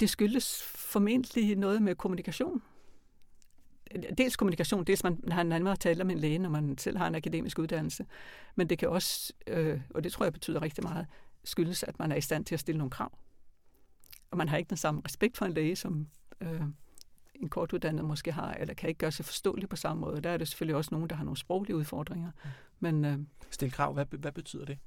Det 0.00 0.10
skyldes 0.10 0.62
formentlig 0.62 1.56
noget 1.56 1.82
med 1.82 1.94
kommunikation. 1.94 2.62
Dels 4.18 4.36
kommunikation, 4.36 4.84
dels 4.84 5.04
man 5.04 5.18
har 5.30 5.40
en 5.40 5.52
anden 5.52 5.76
tale 5.76 6.04
med 6.04 6.14
en 6.14 6.20
læge, 6.20 6.38
når 6.38 6.48
man 6.48 6.78
selv 6.78 6.98
har 6.98 7.06
en 7.06 7.14
akademisk 7.14 7.58
uddannelse. 7.58 8.06
Men 8.54 8.68
det 8.68 8.78
kan 8.78 8.88
også, 8.88 9.32
øh, 9.46 9.80
og 9.94 10.04
det 10.04 10.12
tror 10.12 10.24
jeg 10.24 10.32
betyder 10.32 10.62
rigtig 10.62 10.84
meget, 10.84 11.06
skyldes, 11.44 11.82
at 11.82 11.98
man 11.98 12.12
er 12.12 12.16
i 12.16 12.20
stand 12.20 12.44
til 12.44 12.54
at 12.54 12.60
stille 12.60 12.78
nogle 12.78 12.90
krav. 12.90 13.18
Og 14.30 14.38
man 14.38 14.48
har 14.48 14.56
ikke 14.56 14.68
den 14.68 14.76
samme 14.76 15.02
respekt 15.04 15.36
for 15.36 15.46
en 15.46 15.52
læge, 15.52 15.76
som 15.76 16.06
øh, 16.40 16.62
en 17.34 17.48
kortuddannet 17.48 18.04
måske 18.04 18.32
har, 18.32 18.54
eller 18.54 18.74
kan 18.74 18.88
ikke 18.88 18.98
gøre 18.98 19.12
sig 19.12 19.24
forståelig 19.24 19.68
på 19.68 19.76
samme 19.76 20.00
måde. 20.00 20.20
Der 20.20 20.30
er 20.30 20.36
det 20.36 20.48
selvfølgelig 20.48 20.76
også 20.76 20.88
nogen, 20.92 21.10
der 21.10 21.16
har 21.16 21.24
nogle 21.24 21.36
sproglige 21.36 21.76
udfordringer. 21.76 22.30
Men, 22.80 23.04
øh, 23.04 23.18
Stil 23.50 23.72
krav, 23.72 23.92
hvad, 23.92 24.06
hvad 24.06 24.32
betyder 24.32 24.64
det? 24.64 24.78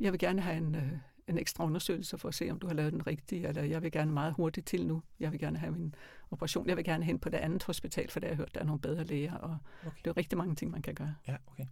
Jeg 0.00 0.12
vil 0.12 0.20
gerne 0.20 0.42
have 0.42 0.56
en, 0.56 0.74
øh, 0.74 0.92
en 1.28 1.38
ekstra 1.38 1.64
undersøgelse 1.64 2.18
for 2.18 2.28
at 2.28 2.34
se, 2.34 2.50
om 2.50 2.58
du 2.58 2.66
har 2.66 2.74
lavet 2.74 2.92
den 2.92 3.06
rigtige, 3.06 3.48
eller 3.48 3.62
jeg 3.62 3.82
vil 3.82 3.92
gerne 3.92 4.12
meget 4.12 4.34
hurtigt 4.34 4.66
til 4.66 4.86
nu. 4.86 5.02
Jeg 5.20 5.32
vil 5.32 5.40
gerne 5.40 5.58
have 5.58 5.72
min 5.72 5.94
operation. 6.30 6.68
Jeg 6.68 6.76
vil 6.76 6.84
gerne 6.84 7.04
hen 7.04 7.18
på 7.18 7.28
det 7.28 7.36
andet 7.36 7.62
hospital, 7.64 8.10
for 8.10 8.20
der 8.20 8.26
har 8.26 8.30
jeg 8.30 8.36
hørt, 8.36 8.54
der 8.54 8.60
er 8.60 8.64
nogle 8.64 8.80
bedre 8.80 9.04
læger, 9.04 9.34
og 9.34 9.58
okay. 9.86 9.98
det 10.04 10.10
er 10.10 10.16
rigtig 10.16 10.38
mange 10.38 10.54
ting, 10.54 10.70
man 10.70 10.82
kan 10.82 10.94
gøre. 10.94 11.14
Ja, 11.28 11.36
okay. 11.46 11.66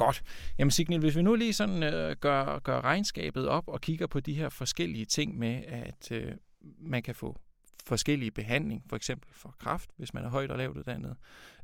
Godt. 0.00 0.22
Jamen 0.58 0.70
Signil, 0.70 1.00
hvis 1.00 1.16
vi 1.16 1.22
nu 1.22 1.34
lige 1.34 1.52
sådan 1.52 1.82
øh, 1.82 2.16
gør, 2.16 2.58
gør 2.58 2.80
regnskabet 2.80 3.48
op 3.48 3.68
og 3.68 3.80
kigger 3.80 4.06
på 4.06 4.20
de 4.20 4.34
her 4.34 4.48
forskellige 4.48 5.04
ting 5.04 5.38
med, 5.38 5.64
at 5.66 6.12
øh, 6.12 6.32
man 6.78 7.02
kan 7.02 7.14
få 7.14 7.40
forskellige 7.86 8.30
behandling, 8.30 8.84
for 8.88 8.96
eksempel 8.96 9.34
for 9.34 9.54
kraft, 9.58 9.90
hvis 9.96 10.14
man 10.14 10.24
er 10.24 10.28
højt 10.28 10.50
og 10.50 10.58
lavt 10.58 10.76
uddannet. 10.76 11.16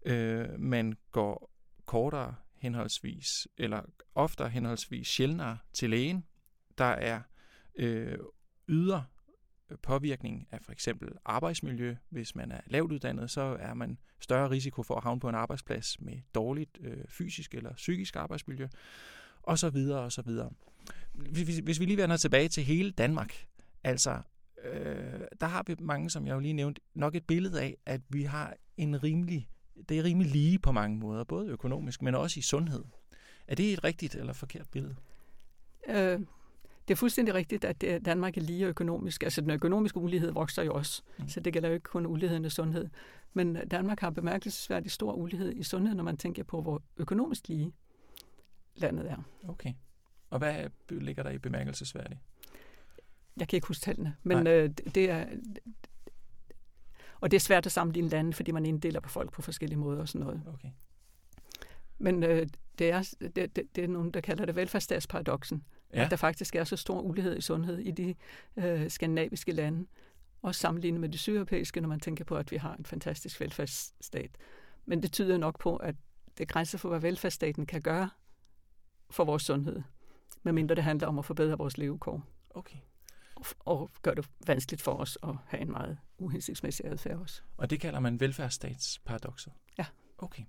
Øh, 0.07 0.61
man 0.61 0.97
går 1.13 1.51
kortere 1.87 2.35
henholdsvis, 2.59 3.49
eller 3.57 3.81
oftere 4.15 4.49
henholdsvis 4.49 5.09
sjældnere 5.09 5.59
til 5.73 5.91
lægen. 5.91 6.25
Der 6.79 6.85
er 6.85 7.21
øh, 7.77 8.19
yder 8.69 9.03
påvirkning 9.83 10.49
af 10.51 10.59
for 10.63 10.73
eksempel 10.73 11.09
arbejdsmiljø. 11.25 11.97
Hvis 12.09 12.35
man 12.35 12.53
er 12.53 12.61
lavt 12.67 12.93
uddannet, 12.93 13.31
så 13.31 13.57
er 13.61 13.75
man 13.75 13.99
større 14.21 14.51
risiko 14.51 14.83
for 14.83 14.95
at 14.95 15.03
havne 15.03 15.21
på 15.21 15.29
en 15.29 15.35
arbejdsplads 15.35 16.01
med 16.01 16.21
dårligt 16.35 16.79
øh, 16.81 17.05
fysisk 17.09 17.55
eller 17.55 17.75
psykisk 17.75 18.17
arbejdsmiljø, 18.17 18.69
og 19.43 19.59
så 19.59 19.71
videre 19.71 20.01
og 20.01 20.13
så 20.13 20.23
videre. 20.23 20.51
Hvis, 21.13 21.59
hvis 21.59 21.81
vi 21.81 21.85
lige 21.85 21.97
vender 21.97 22.17
tilbage 22.17 22.49
til 22.49 22.65
hele 22.65 22.91
Danmark, 22.91 23.47
altså 23.85 24.21
øh, 24.65 25.21
der 25.41 25.47
har 25.47 25.65
vi 25.67 25.75
mange, 25.81 26.11
som 26.11 26.27
jeg 26.27 26.35
jo 26.35 26.41
lige 26.41 26.53
nævnte, 26.53 26.81
nok 26.95 27.15
et 27.15 27.27
billede 27.27 27.63
af, 27.63 27.77
at 27.87 28.01
vi 28.09 28.23
har 28.23 28.57
en 28.77 29.03
rimelig, 29.03 29.49
det 29.89 29.99
er 29.99 30.05
rimelig 30.05 30.33
lige 30.33 30.59
på 30.59 30.73
mange 30.73 30.99
måder, 30.99 31.25
både 31.25 31.49
økonomisk, 31.49 32.03
men 32.03 32.15
også 32.15 32.41
i 32.41 32.43
sundhed. 32.43 32.85
Er 33.49 33.55
det 33.55 33.73
et 33.73 33.85
rigtigt 33.85 34.15
eller 34.15 34.33
forkert 34.33 34.69
billede? 34.71 34.97
Øh, 35.89 36.21
det 36.89 36.95
er 36.95 36.97
fuldstændig 36.97 37.35
rigtigt, 37.35 37.65
at 37.65 38.05
Danmark 38.05 38.37
er 38.37 38.41
lige 38.41 38.67
økonomisk. 38.67 39.23
Altså 39.23 39.41
den 39.41 39.51
økonomiske 39.51 39.99
ulighed 39.99 40.31
vokser 40.31 40.63
jo 40.63 40.75
også, 40.75 41.03
mm. 41.19 41.29
så 41.29 41.41
det 41.41 41.53
gælder 41.53 41.69
jo 41.69 41.75
ikke 41.75 41.85
kun 41.85 42.07
uligheden 42.07 42.45
i 42.45 42.51
sundhed. 42.51 42.89
Men 43.33 43.55
Danmark 43.69 44.01
har 44.01 44.11
bemærkelsesværdigt 44.11 44.95
stor 44.95 45.13
ulighed 45.13 45.53
i 45.57 45.63
sundhed, 45.63 45.95
når 45.95 46.05
man 46.05 46.17
tænker 46.17 46.43
på, 46.43 46.63
hvor 46.63 46.83
økonomisk 46.97 47.49
lige 47.49 47.73
landet 48.75 49.11
er. 49.11 49.17
Okay. 49.49 49.73
Og 50.31 50.39
hvad 50.39 50.69
ligger 50.91 51.23
der 51.23 51.31
i 51.31 51.39
bemærkelsesværdigt? 51.39 52.21
Jeg 53.37 53.49
kan 53.49 53.57
ikke 53.57 53.69
huske 53.69 53.83
tallene, 53.83 54.17
men 54.23 54.47
øh, 54.47 54.71
det 54.95 55.11
er... 55.11 55.27
Og 57.21 57.31
det 57.31 57.37
er 57.37 57.41
svært 57.41 57.67
at 57.67 57.73
sammenligne 57.73 58.09
lande, 58.09 58.33
fordi 58.33 58.53
man 58.53 58.67
inddeler 58.67 59.01
på 59.01 59.09
folk 59.09 59.33
på 59.33 59.43
forskellige 59.43 59.79
måder 59.79 60.01
og 60.01 60.09
sådan 60.09 60.21
noget. 60.21 60.43
Okay. 60.47 60.69
Men 61.99 62.23
øh, 62.23 62.47
det, 62.79 62.91
er, 62.91 63.15
det, 63.21 63.57
det, 63.57 63.77
det 63.77 63.85
er 63.85 63.89
nogen, 63.89 64.11
der 64.11 64.21
kalder 64.21 64.45
det 64.45 64.57
velfærdsstatsparadoxen. 64.57 65.65
Ja. 65.95 66.05
At 66.05 66.11
der 66.11 66.17
faktisk 66.17 66.55
er 66.55 66.65
så 66.65 66.77
stor 66.77 67.01
ulighed 67.01 67.37
i 67.37 67.41
sundhed 67.41 67.79
i 67.79 67.91
de 67.91 68.15
øh, 68.57 68.91
skandinaviske 68.91 69.53
lande. 69.53 69.87
Også 70.43 70.61
sammenlignet 70.61 71.01
med 71.01 71.09
de 71.09 71.19
sydeuropæiske, 71.19 71.81
når 71.81 71.89
man 71.89 72.01
tænker 72.01 72.25
på, 72.25 72.37
at 72.37 72.51
vi 72.51 72.57
har 72.57 72.75
en 72.75 72.85
fantastisk 72.85 73.41
velfærdsstat. 73.41 74.31
Men 74.87 75.03
det 75.03 75.13
tyder 75.13 75.39
nok 75.39 75.59
på, 75.59 75.77
at 75.77 75.95
det 76.39 76.45
er 76.45 76.47
grænser 76.53 76.79
for, 76.79 76.89
hvad 76.89 77.01
velfærdsstaten 77.01 77.67
kan 77.67 77.83
gøre 77.83 78.11
for 79.11 79.25
vores 79.25 79.43
sundhed. 79.43 79.83
Medmindre 80.43 80.75
det 80.75 80.85
handler 80.85 81.07
om 81.07 81.19
at 81.19 81.25
forbedre 81.25 81.59
vores 81.59 81.79
levekår. 81.79 82.23
Okay 82.51 82.79
og 83.61 83.91
gør 84.03 84.15
det 84.15 84.29
vanskeligt 84.47 84.83
for 84.83 84.93
os 84.93 85.19
at 85.23 85.35
have 85.47 85.61
en 85.61 85.71
meget 85.71 85.99
uhensigtsmæssig 86.19 86.87
adfærd 86.87 87.17
også. 87.19 87.43
Og 87.57 87.71
det 87.71 87.81
kalder 87.81 88.01
man 88.01 88.21
velfærdsstatsparadoxet? 88.21 89.53
Ja. 89.79 89.87
Okay. 90.19 90.43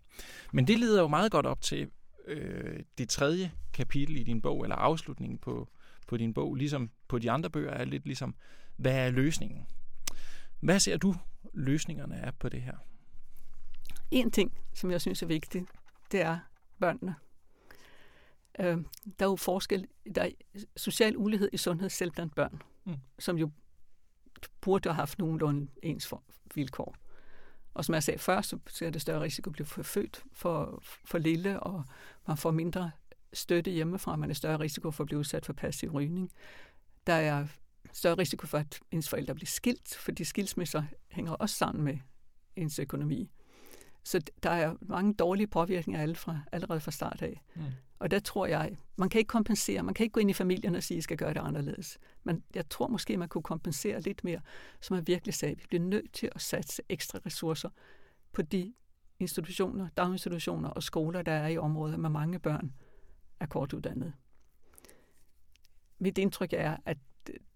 Men 0.53 0.67
det 0.67 0.79
leder 0.79 1.01
jo 1.01 1.08
meget 1.08 1.31
godt 1.31 1.46
op 1.46 1.61
til 1.61 1.92
øh, 2.27 2.79
det 2.98 3.09
tredje 3.09 3.51
kapitel 3.74 4.18
i 4.18 4.24
din 4.24 4.42
bog, 4.42 4.63
eller 4.63 4.75
afslutningen 4.75 5.37
på, 5.37 5.70
på 6.07 6.18
din 6.18 6.33
bog, 6.33 6.55
ligesom 6.55 6.92
på 7.07 7.20
de 7.20 7.31
andre 7.31 7.50
bøger, 7.50 7.72
er 7.72 7.85
lidt 7.85 8.05
ligesom, 8.05 8.35
hvad 8.75 8.96
er 9.07 9.11
løsningen? 9.11 9.68
Hvad 10.59 10.79
ser 10.79 10.98
du 10.98 11.16
løsningerne 11.53 12.16
er 12.16 12.31
på 12.31 12.50
det 12.50 12.61
her? 12.61 12.77
En 14.11 14.31
ting, 14.31 14.57
som 14.74 14.92
jeg 14.92 15.01
synes 15.01 15.22
er 15.22 15.27
vigtig, 15.27 15.66
det 16.11 16.22
er 16.22 16.40
børnene. 16.79 17.16
Øh, 18.59 18.77
der 19.20 19.25
er 19.25 19.29
jo 19.29 19.35
forskel, 19.35 19.87
der 20.16 20.24
er 20.24 20.29
social 20.77 21.18
ulighed 21.18 21.50
i 21.53 21.57
sundhed 21.57 21.90
selv 21.90 22.11
blandt 22.11 22.35
børn, 22.35 22.61
mm. 22.85 22.96
som 23.20 23.37
jo 23.37 23.51
burde 24.61 24.90
have 24.90 24.96
haft 24.96 25.20
nogenlunde 25.20 25.68
ens 25.83 26.13
vilkår. 26.55 26.96
Og 27.77 27.85
som 27.85 27.96
jeg 27.96 28.03
sagde 28.03 28.20
før, 28.20 28.42
så 28.42 28.57
er 28.81 28.90
det 28.90 29.01
større 29.01 29.22
risiko 29.22 29.50
at 29.50 29.53
blive 29.53 29.66
født 29.66 30.24
for, 30.33 30.83
for 30.83 31.18
lille, 31.18 31.59
og 31.59 31.83
man 32.27 32.37
får 32.37 32.51
mindre 32.51 32.92
støtte 33.33 33.72
hjemmefra, 33.72 34.16
man 34.16 34.29
er 34.29 34.33
større 34.33 34.59
risiko 34.59 34.92
for 34.92 35.03
at 35.03 35.05
blive 35.05 35.20
udsat 35.20 35.46
for 35.46 35.53
passiv 35.53 35.90
rygning. 35.90 36.31
Der 37.07 37.13
er 37.13 37.48
større 37.94 38.16
risiko 38.18 38.48
for, 38.48 38.57
at 38.57 38.79
ens 38.92 39.09
forældre 39.09 39.35
bliver 39.35 39.48
skilt, 39.48 39.96
fordi 39.96 40.24
skilsmisser 40.24 40.83
hænger 41.11 41.31
også 41.31 41.55
sammen 41.55 41.83
med 41.83 41.98
ens 42.55 42.79
økonomi. 42.79 43.31
Så 44.07 44.22
der 44.43 44.50
er 44.50 44.75
mange 44.81 45.13
dårlige 45.13 45.48
påvirkninger 45.48 46.01
alle 46.01 46.15
fra, 46.15 46.39
allerede 46.51 46.79
fra 46.79 46.91
start 46.91 47.22
af. 47.22 47.41
Mm. 47.55 47.61
Og 48.00 48.11
der 48.11 48.20
tror 48.20 48.46
jeg, 48.46 48.77
man 48.96 49.09
kan 49.09 49.20
ikke 49.20 49.29
kompensere, 49.29 49.83
man 49.83 49.93
kan 49.93 50.03
ikke 50.03 50.13
gå 50.13 50.20
ind 50.20 50.29
i 50.29 50.33
familien 50.33 50.75
og 50.75 50.83
sige, 50.83 50.96
at 50.96 51.00
I 51.00 51.01
skal 51.01 51.17
gøre 51.17 51.33
det 51.33 51.39
anderledes. 51.39 51.98
Men 52.24 52.43
jeg 52.55 52.70
tror 52.70 52.87
måske, 52.87 53.17
man 53.17 53.29
kunne 53.29 53.43
kompensere 53.43 54.01
lidt 54.01 54.24
mere, 54.24 54.41
som 54.81 54.96
man 54.96 55.07
virkelig 55.07 55.33
sagde, 55.33 55.57
vi 55.57 55.63
bliver 55.70 55.83
nødt 55.83 56.13
til 56.13 56.29
at 56.35 56.41
satse 56.41 56.81
ekstra 56.89 57.20
ressourcer 57.25 57.70
på 58.33 58.41
de 58.41 58.74
institutioner, 59.20 59.89
daginstitutioner 59.98 60.70
og 60.70 60.83
skoler, 60.83 61.22
der 61.22 61.31
er 61.31 61.48
i 61.48 61.57
områder 61.57 61.98
med 61.98 62.09
mange 62.09 62.39
børn 62.39 62.74
er 63.39 63.46
kortuddannede. 63.46 64.13
Mit 66.00 66.17
indtryk 66.17 66.53
er, 66.53 66.77
at 66.85 66.98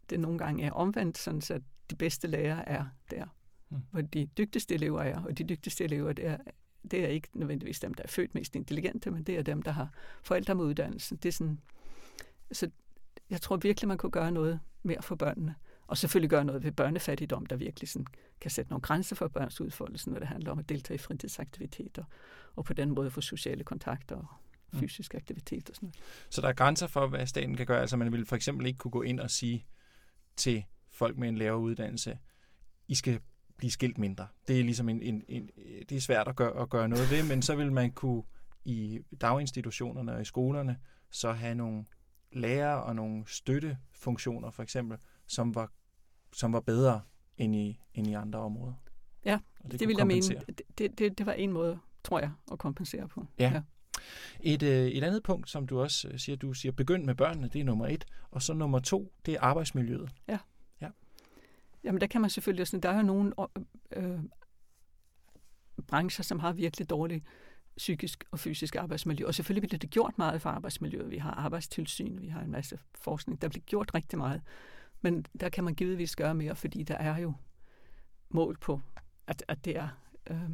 det 0.09 0.19
nogle 0.19 0.37
gange 0.37 0.63
er 0.63 0.71
omvendt, 0.71 1.17
sådan 1.17 1.41
at 1.51 1.61
de 1.89 1.95
bedste 1.95 2.27
lærere 2.27 2.69
er 2.69 2.85
der, 3.11 3.25
mm. 3.71 3.77
hvor 3.91 4.01
de 4.01 4.25
dygtigste 4.38 4.73
elever 4.73 5.01
er, 5.01 5.23
og 5.23 5.38
de 5.38 5.43
dygtigste 5.43 5.84
elever 5.84 6.13
det 6.13 6.25
er, 6.25 6.38
det 6.91 7.03
er 7.03 7.07
ikke 7.07 7.27
nødvendigvis 7.34 7.79
dem, 7.79 7.93
der 7.93 8.03
er 8.03 8.07
født 8.07 8.36
mest 8.36 8.55
intelligente, 8.55 9.12
men 9.12 9.23
det 9.23 9.38
er 9.38 9.41
dem, 9.41 9.62
der 9.62 9.71
har 9.71 9.93
forældre 10.23 10.55
med 10.55 10.65
uddannelse. 10.65 11.15
Det 11.15 11.29
er 11.29 11.34
sådan, 11.34 11.60
så 12.51 12.69
jeg 13.29 13.41
tror 13.41 13.57
virkelig, 13.57 13.88
man 13.88 13.97
kunne 13.97 14.12
gøre 14.12 14.31
noget 14.31 14.60
mere 14.84 15.01
for 15.01 15.15
børnene. 15.15 15.55
Og 15.88 15.97
selvfølgelig 15.97 16.29
gøre 16.29 16.45
noget 16.45 16.63
ved 16.63 16.71
børnefattigdom, 16.71 17.45
der 17.45 17.55
virkelig 17.55 17.89
sådan 17.89 18.05
kan 18.41 18.51
sætte 18.51 18.71
nogle 18.71 18.81
grænser 18.81 19.15
for 19.15 19.27
børns 19.27 19.62
udfoldelse, 19.62 20.10
når 20.10 20.19
det 20.19 20.27
handler 20.27 20.51
om 20.51 20.60
at 20.60 20.69
deltage 20.69 20.95
i 20.95 20.97
fritidsaktiviteter, 20.97 22.03
og 22.55 22.65
på 22.65 22.73
den 22.73 22.89
måde 22.89 23.12
få 23.12 23.21
sociale 23.21 23.63
kontakter 23.63 24.15
og 24.15 24.25
mm. 24.73 24.79
fysisk 24.79 25.15
aktivitet 25.15 25.69
og 25.69 25.75
sådan 25.75 25.88
noget. 25.88 25.95
Så 26.29 26.41
der 26.41 26.47
er 26.47 26.53
grænser 26.53 26.88
for, 26.88 27.07
hvad 27.07 27.27
staten 27.27 27.55
kan 27.55 27.65
gøre? 27.65 27.81
Altså 27.81 27.97
man 27.97 28.12
vil 28.12 28.25
for 28.25 28.36
eksempel 28.36 28.67
ikke 28.67 28.77
kunne 28.77 28.91
gå 28.91 29.01
ind 29.01 29.19
og 29.19 29.31
sige 29.31 29.65
til 30.36 30.63
folk 30.89 31.17
med 31.17 31.29
en 31.29 31.38
lavere 31.38 31.60
uddannelse, 31.60 32.17
I 32.88 32.95
skal 32.95 33.19
blive 33.62 33.71
skilt 33.71 33.97
mindre. 33.97 34.28
Det 34.47 34.60
er 34.60 34.63
ligesom 34.63 34.89
en, 34.89 35.02
en, 35.02 35.24
en 35.28 35.50
det 35.89 35.97
er 35.97 36.02
svært 36.02 36.28
at 36.28 36.36
gøre, 36.36 36.62
at 36.62 36.69
gøre 36.69 36.89
noget 36.89 37.12
ved, 37.12 37.24
men 37.30 37.41
så 37.41 37.56
vil 37.56 37.71
man 37.71 37.91
kunne 37.91 38.24
i 38.65 39.00
daginstitutionerne 39.21 40.13
og 40.13 40.21
i 40.21 40.26
skolerne 40.26 40.78
så 41.12 41.32
have 41.32 41.56
nogle 41.56 41.86
lærere 42.32 42.84
og 42.84 42.95
nogle 42.95 43.24
støttefunktioner 43.28 44.52
for 44.52 44.63
eksempel, 44.63 44.97
som 45.28 45.56
var, 45.56 45.71
som 46.34 46.54
var 46.54 46.60
bedre 46.60 47.02
end 47.38 47.56
i, 47.56 47.80
end 47.93 48.08
i 48.08 48.13
andre 48.13 48.39
områder. 48.39 48.74
Ja, 49.26 49.39
det, 49.71 49.80
det 49.80 49.88
vil 49.88 49.95
jeg 49.97 50.08
mene. 50.08 50.21
Det, 50.78 51.00
det, 51.00 51.17
det 51.17 51.26
var 51.26 51.34
en 51.34 51.52
måde, 51.52 51.80
tror 52.04 52.19
jeg, 52.19 52.32
at 52.52 52.60
kompensere 52.60 53.08
på. 53.08 53.26
Ja. 53.39 53.52
ja. 53.54 53.62
Et, 54.39 54.63
øh, 54.63 54.88
et 54.88 55.04
andet 55.04 55.24
punkt, 55.24 55.50
som 55.50 55.67
du 55.67 55.82
også 55.82 56.08
øh, 56.08 56.19
siger, 56.19 56.36
du 56.36 56.54
siger, 56.54 56.71
begynd 56.71 57.04
med 57.04 57.15
børnene, 57.15 57.47
det 57.47 57.62
er 57.62 57.65
nummer 57.65 57.88
et. 57.88 58.06
Og 58.32 58.41
så 58.41 58.54
nummer 58.54 58.80
to, 58.80 59.13
det 59.26 59.34
er 59.34 59.41
arbejdsmiljøet. 59.41 60.10
Ja. 60.28 60.38
Jamen, 61.83 62.01
der 62.01 62.07
kan 62.07 62.21
man 62.21 62.29
selvfølgelig 62.29 62.67
sådan, 62.67 62.81
der 62.81 62.89
er 62.89 62.95
jo 62.97 63.03
nogle 63.03 63.33
øh, 63.95 64.13
øh 64.13 64.19
brancher, 65.87 66.23
som 66.23 66.39
har 66.39 66.53
virkelig 66.53 66.89
dårligt 66.89 67.25
psykisk 67.77 68.23
og 68.31 68.39
fysisk 68.39 68.75
arbejdsmiljø. 68.75 69.25
Og 69.25 69.35
selvfølgelig 69.35 69.69
bliver 69.69 69.79
det 69.79 69.89
gjort 69.89 70.17
meget 70.17 70.41
for 70.41 70.49
arbejdsmiljøet. 70.49 71.11
Vi 71.11 71.17
har 71.17 71.31
arbejdstilsyn, 71.31 72.21
vi 72.21 72.27
har 72.27 72.41
en 72.41 72.51
masse 72.51 72.79
forskning. 72.95 73.41
Der 73.41 73.47
bliver 73.47 73.63
gjort 73.63 73.93
rigtig 73.93 74.17
meget. 74.17 74.41
Men 75.01 75.25
der 75.39 75.49
kan 75.49 75.63
man 75.63 75.75
givetvis 75.75 76.15
gøre 76.15 76.35
mere, 76.35 76.55
fordi 76.55 76.83
der 76.83 76.95
er 76.95 77.17
jo 77.17 77.33
mål 78.29 78.57
på, 78.57 78.81
at, 79.27 79.43
at 79.47 79.65
det 79.65 79.77
er... 79.77 79.89
Øh, 80.29 80.49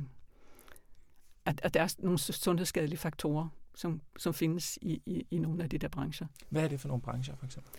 at, 1.45 1.61
at 1.63 1.73
der 1.73 1.81
er 1.81 1.95
nogle 1.99 2.19
sundhedsskadelige 2.19 2.97
faktorer, 2.97 3.49
som, 3.75 4.01
som 4.17 4.33
findes 4.33 4.79
i, 4.81 5.01
i, 5.05 5.27
i 5.31 5.37
nogle 5.37 5.63
af 5.63 5.69
de 5.69 5.77
der 5.77 5.87
brancher. 5.87 6.27
Hvad 6.49 6.63
er 6.63 6.67
det 6.67 6.79
for 6.79 6.87
nogle 6.87 7.01
brancher, 7.01 7.35
for 7.35 7.45
eksempel? 7.45 7.71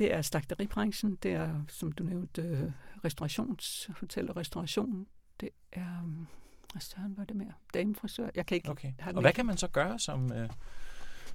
Det 0.00 0.14
er 0.14 0.22
slagteribranchen, 0.22 1.18
det 1.22 1.32
er, 1.32 1.62
som 1.68 1.92
du 1.92 2.04
nævnte, 2.04 2.42
øh, 2.42 2.70
restaurations, 3.04 3.90
hotel 4.00 4.30
og 4.30 4.36
restauration. 4.36 5.06
Det 5.40 5.48
er, 5.72 6.02
um, 6.02 6.26
hvad 6.72 6.80
søren 6.80 7.16
var 7.16 7.24
det 7.24 7.36
mere? 7.36 7.52
Damefrisør. 7.74 8.28
Jeg 8.34 8.46
kan 8.46 8.54
ikke 8.54 8.70
okay. 8.70 8.92
Og 9.14 9.20
hvad 9.20 9.32
kan 9.32 9.46
man 9.46 9.56
så 9.56 9.68
gøre 9.68 9.98
som, 9.98 10.32
øh, 10.32 10.50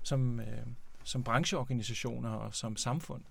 som 0.04 0.39
øh, 0.39 0.67
som 1.06 1.23
brancheorganisationer 1.23 2.30
og 2.30 2.56
som 2.56 2.75
samfund 2.75 3.23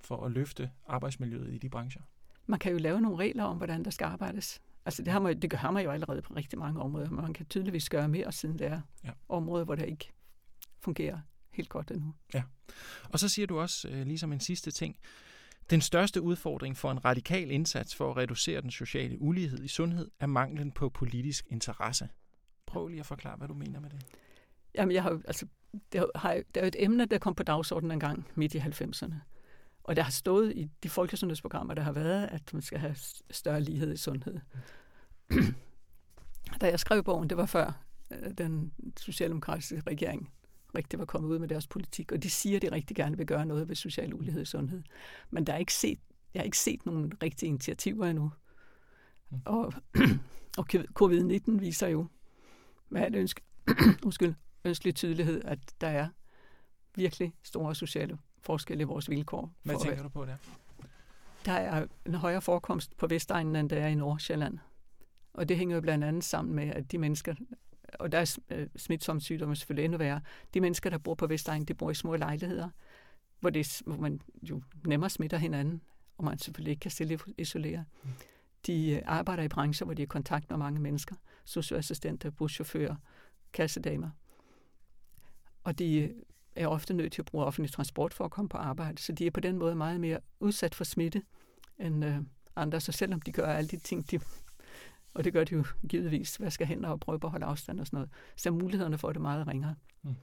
for 0.00 0.24
at 0.24 0.32
løfte 0.32 0.70
arbejdsmiljøet 0.86 1.54
i 1.54 1.58
de 1.58 1.68
brancher? 1.68 2.02
Man 2.46 2.58
kan 2.58 2.72
jo 2.72 2.78
lave 2.78 3.00
nogle 3.00 3.18
regler 3.18 3.44
om, 3.44 3.56
hvordan 3.56 3.84
der 3.84 3.90
skal 3.90 4.04
arbejdes. 4.04 4.62
Altså 4.84 5.02
det 5.02 5.12
har 5.12 5.20
man, 5.20 5.40
det 5.40 5.52
har 5.52 5.70
man 5.70 5.84
jo 5.84 5.90
allerede 5.90 6.22
på 6.22 6.34
rigtig 6.34 6.58
mange 6.58 6.80
områder, 6.80 7.10
men 7.10 7.22
man 7.22 7.32
kan 7.32 7.46
tydeligvis 7.46 7.88
gøre 7.88 8.08
mere, 8.08 8.32
siden 8.32 8.58
det 8.58 8.66
er 8.66 8.80
ja. 9.04 9.10
områder, 9.28 9.64
hvor 9.64 9.74
det 9.74 9.88
ikke 9.88 10.12
fungerer 10.80 11.18
helt 11.56 11.68
godt 11.68 11.90
endnu. 11.90 12.14
Ja, 12.34 12.42
og 13.04 13.18
så 13.18 13.28
siger 13.28 13.46
du 13.46 13.60
også, 13.60 13.88
øh, 13.88 14.06
ligesom 14.06 14.32
en 14.32 14.40
sidste 14.40 14.70
ting, 14.70 14.96
den 15.70 15.80
største 15.80 16.22
udfordring 16.22 16.76
for 16.76 16.90
en 16.90 17.04
radikal 17.04 17.50
indsats 17.50 17.94
for 17.94 18.10
at 18.10 18.16
reducere 18.16 18.60
den 18.60 18.70
sociale 18.70 19.22
ulighed 19.22 19.64
i 19.64 19.68
sundhed 19.68 20.10
er 20.20 20.26
manglen 20.26 20.72
på 20.72 20.88
politisk 20.88 21.46
interesse. 21.50 22.08
Prøv 22.66 22.88
lige 22.88 23.00
at 23.00 23.06
forklare, 23.06 23.36
hvad 23.36 23.48
du 23.48 23.54
mener 23.54 23.80
med 23.80 23.90
det. 23.90 24.00
Jamen, 24.74 24.94
jeg 24.94 25.02
har, 25.02 25.20
altså, 25.24 25.46
det, 25.92 26.06
har, 26.14 26.34
det 26.34 26.44
er 26.54 26.60
jo 26.60 26.66
et 26.66 26.76
emne, 26.78 27.04
der 27.06 27.18
kom 27.18 27.34
på 27.34 27.42
dagsordenen 27.42 27.92
en 27.92 28.00
gang 28.00 28.28
midt 28.34 28.54
i 28.54 28.58
90'erne. 28.58 29.14
Og 29.84 29.96
der 29.96 30.02
har 30.02 30.10
stået 30.10 30.52
i 30.56 30.68
de 30.82 30.88
folkesundhedsprogrammer, 30.88 31.74
der 31.74 31.82
har 31.82 31.92
været, 31.92 32.26
at 32.26 32.52
man 32.52 32.62
skal 32.62 32.78
have 32.78 32.96
større 33.30 33.60
lighed 33.60 33.92
i 33.92 33.96
sundhed. 33.96 34.40
da 36.60 36.68
jeg 36.68 36.80
skrev 36.80 37.04
bogen, 37.04 37.30
det 37.30 37.36
var 37.36 37.46
før 37.46 37.82
øh, 38.10 38.32
den 38.38 38.72
socialdemokratiske 38.96 39.82
regering 39.86 40.32
rigtig 40.76 40.98
var 40.98 41.04
kommet 41.04 41.28
ud 41.28 41.38
med 41.38 41.48
deres 41.48 41.66
politik, 41.66 42.12
og 42.12 42.22
de 42.22 42.30
siger, 42.30 42.56
at 42.56 42.62
de 42.62 42.72
rigtig 42.72 42.96
gerne 42.96 43.16
vil 43.16 43.26
gøre 43.26 43.46
noget 43.46 43.68
ved 43.68 43.76
social 43.76 44.14
ulighed 44.14 44.42
i 44.42 44.44
sundhed. 44.44 44.82
Men 45.30 45.46
der 45.46 45.52
er 45.52 45.58
ikke 45.58 45.74
set, 45.74 45.98
jeg 46.34 46.40
har 46.40 46.44
ikke 46.44 46.58
set 46.58 46.86
nogen 46.86 47.12
rigtige 47.22 47.48
initiativer 47.48 48.06
endnu. 48.06 48.32
Mm. 49.30 49.38
Og, 49.44 49.72
og 50.58 50.66
covid-19 51.02 51.58
viser 51.58 51.88
jo 51.88 52.06
med 52.88 53.02
al 53.02 53.14
ønske, 53.14 53.42
undskyld, 54.04 54.34
ønskelig 54.64 54.94
tydelighed, 54.94 55.42
at 55.44 55.58
der 55.80 55.88
er 55.88 56.08
virkelig 56.94 57.34
store 57.42 57.74
sociale 57.74 58.18
forskelle 58.40 58.80
i 58.80 58.84
vores 58.84 59.10
vilkår. 59.10 59.52
Hvad 59.62 59.76
tænker 59.82 60.02
du 60.02 60.08
på 60.08 60.24
der? 60.24 60.36
Der 61.44 61.52
er 61.52 61.86
en 62.06 62.14
højere 62.14 62.42
forekomst 62.42 62.96
på 62.96 63.06
Vestegnen, 63.06 63.56
end 63.56 63.70
der 63.70 63.76
er 63.76 63.88
i 63.88 63.94
Nordsjælland. 63.94 64.58
Og 65.32 65.48
det 65.48 65.56
hænger 65.56 65.74
jo 65.76 65.80
blandt 65.80 66.04
andet 66.04 66.24
sammen 66.24 66.54
med, 66.54 66.70
at 66.70 66.92
de 66.92 66.98
mennesker, 66.98 67.34
og 67.98 68.12
der 68.12 68.18
er 68.18 68.38
øh, 68.50 68.68
smitsomme 68.76 69.20
sygdomme 69.20 69.56
selvfølgelig 69.56 69.84
endnu 69.84 69.98
værre, 69.98 70.20
de 70.54 70.60
mennesker, 70.60 70.90
der 70.90 70.98
bor 70.98 71.14
på 71.14 71.26
Vestegn, 71.26 71.64
de 71.64 71.74
bor 71.74 71.90
i 71.90 71.94
små 71.94 72.16
lejligheder, 72.16 72.68
hvor, 73.40 73.50
det, 73.50 73.82
hvor 73.86 73.96
man 73.96 74.20
jo 74.42 74.62
nemmere 74.86 75.10
smitter 75.10 75.38
hinanden, 75.38 75.82
og 76.18 76.24
man 76.24 76.38
selvfølgelig 76.38 76.70
ikke 76.70 76.80
kan 76.80 76.90
stille 76.90 77.18
isolere. 77.38 77.84
De 78.66 78.90
øh, 78.90 79.02
arbejder 79.06 79.42
i 79.42 79.48
brancher, 79.48 79.84
hvor 79.84 79.94
de 79.94 80.02
er 80.02 80.06
i 80.06 80.08
kontakt 80.08 80.50
med 80.50 80.58
mange 80.58 80.80
mennesker, 80.80 81.16
socioassistenter, 81.44 82.30
buschauffører, 82.30 82.96
kassedamer. 83.52 84.10
Og 85.64 85.78
de 85.78 85.98
øh, 85.98 86.10
er 86.56 86.66
ofte 86.66 86.94
nødt 86.94 87.12
til 87.12 87.22
at 87.22 87.26
bruge 87.26 87.44
offentlig 87.44 87.72
transport 87.72 88.14
for 88.14 88.24
at 88.24 88.30
komme 88.30 88.48
på 88.48 88.56
arbejde, 88.56 89.02
så 89.02 89.12
de 89.12 89.26
er 89.26 89.30
på 89.30 89.40
den 89.40 89.58
måde 89.58 89.74
meget 89.74 90.00
mere 90.00 90.20
udsat 90.40 90.74
for 90.74 90.84
smitte 90.84 91.22
end 91.78 92.04
øh, 92.04 92.18
andre. 92.56 92.80
Så 92.80 92.92
selvom 92.92 93.20
de 93.20 93.32
gør 93.32 93.46
alle 93.46 93.68
de 93.68 93.76
ting, 93.76 94.10
de, 94.10 94.20
og 95.16 95.24
det 95.24 95.32
gør 95.32 95.44
de 95.44 95.54
jo 95.54 95.64
givetvis, 95.88 96.36
hvad 96.36 96.50
skal 96.50 96.66
hen 96.66 96.84
og 96.84 97.00
prøve 97.00 97.18
at 97.22 97.30
holde 97.30 97.46
afstand 97.46 97.80
og 97.80 97.86
sådan 97.86 97.96
noget, 97.96 98.10
så 98.36 98.48
er 98.48 98.52
mulighederne 98.52 98.98
for 98.98 99.12
det 99.12 99.22
meget 99.22 99.46
ringere. 99.46 99.74
Mm. 100.02 100.14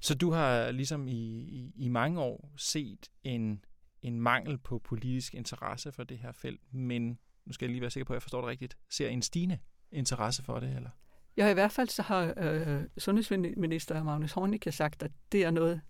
Så 0.00 0.14
du 0.14 0.30
har 0.30 0.70
ligesom 0.70 1.08
i, 1.08 1.40
i, 1.40 1.72
i 1.76 1.88
mange 1.88 2.20
år 2.20 2.52
set 2.56 3.10
en, 3.24 3.64
en 4.02 4.20
mangel 4.20 4.58
på 4.58 4.78
politisk 4.78 5.34
interesse 5.34 5.92
for 5.92 6.04
det 6.04 6.18
her 6.18 6.32
felt, 6.32 6.74
men 6.74 7.18
nu 7.44 7.52
skal 7.52 7.66
jeg 7.66 7.70
lige 7.70 7.80
være 7.80 7.90
sikker 7.90 8.04
på, 8.04 8.12
at 8.12 8.14
jeg 8.14 8.22
forstår 8.22 8.40
det 8.40 8.48
rigtigt, 8.48 8.76
ser 8.90 9.08
en 9.08 9.22
stigende 9.22 9.58
interesse 9.92 10.42
for 10.42 10.60
det, 10.60 10.76
eller? 10.76 10.90
Ja, 11.36 11.50
i 11.50 11.54
hvert 11.54 11.72
fald 11.72 11.88
så 11.88 12.02
har 12.02 12.34
øh, 12.36 12.82
sundhedsminister 12.98 14.02
Magnus 14.02 14.32
Hornicke 14.32 14.72
sagt, 14.72 15.02
at 15.02 15.10
det 15.32 15.44
er 15.44 15.50
noget, 15.50 15.80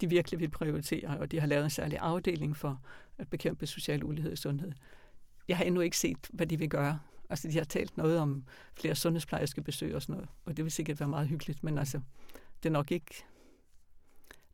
de 0.00 0.08
virkelig 0.08 0.40
vil 0.40 0.50
prioritere, 0.50 1.18
og 1.18 1.30
de 1.30 1.40
har 1.40 1.46
lavet 1.46 1.64
en 1.64 1.70
særlig 1.70 1.98
afdeling 1.98 2.56
for 2.56 2.82
at 3.18 3.28
bekæmpe 3.28 3.66
social 3.66 4.04
ulighed 4.04 4.32
i 4.32 4.36
sundhed. 4.36 4.72
Jeg 5.48 5.56
har 5.56 5.64
endnu 5.64 5.80
ikke 5.80 5.98
set, 5.98 6.30
hvad 6.32 6.46
de 6.46 6.58
vil 6.58 6.68
gøre. 6.68 7.00
Altså, 7.30 7.48
de 7.48 7.58
har 7.58 7.64
talt 7.64 7.96
noget 7.96 8.18
om 8.18 8.44
flere 8.74 8.94
sundhedsplejerske 8.94 9.62
besøg 9.62 9.94
og 9.94 10.02
sådan 10.02 10.14
noget, 10.14 10.28
og 10.44 10.56
det 10.56 10.64
vil 10.64 10.72
sikkert 10.72 11.00
være 11.00 11.08
meget 11.08 11.28
hyggeligt, 11.28 11.64
men 11.64 11.78
altså, 11.78 12.00
det 12.62 12.68
er 12.68 12.72
nok 12.72 12.92
ikke 12.92 13.24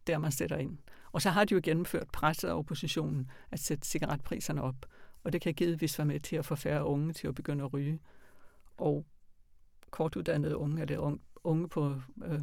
der, 0.07 0.19
man 0.19 0.33
sætter 0.33 0.57
ind. 0.57 0.79
Og 1.13 1.23
så 1.23 1.31
har 1.31 1.45
de 1.45 1.55
jo 1.55 1.61
gennemført 1.65 2.11
presset 2.13 2.49
af 2.49 2.55
oppositionen 2.55 3.31
at 3.51 3.61
sætte 3.61 3.89
cigaretpriserne 3.89 4.63
op, 4.63 4.87
og 5.25 5.33
det 5.33 5.41
kan 5.41 5.55
givetvis 5.55 5.99
være 5.99 6.07
med 6.07 6.21
til 6.21 6.37
at 6.37 6.45
få 6.45 6.55
færre 6.55 6.85
unge 6.85 7.13
til 7.13 7.29
at 7.29 7.35
begynde 7.35 7.65
at 7.65 7.73
ryge. 7.73 8.01
Og 8.77 9.07
kortuddannede 9.91 10.57
unge, 10.57 10.83
eller 10.83 11.17
unge 11.45 11.69
på 11.69 11.95
øh, 12.25 12.41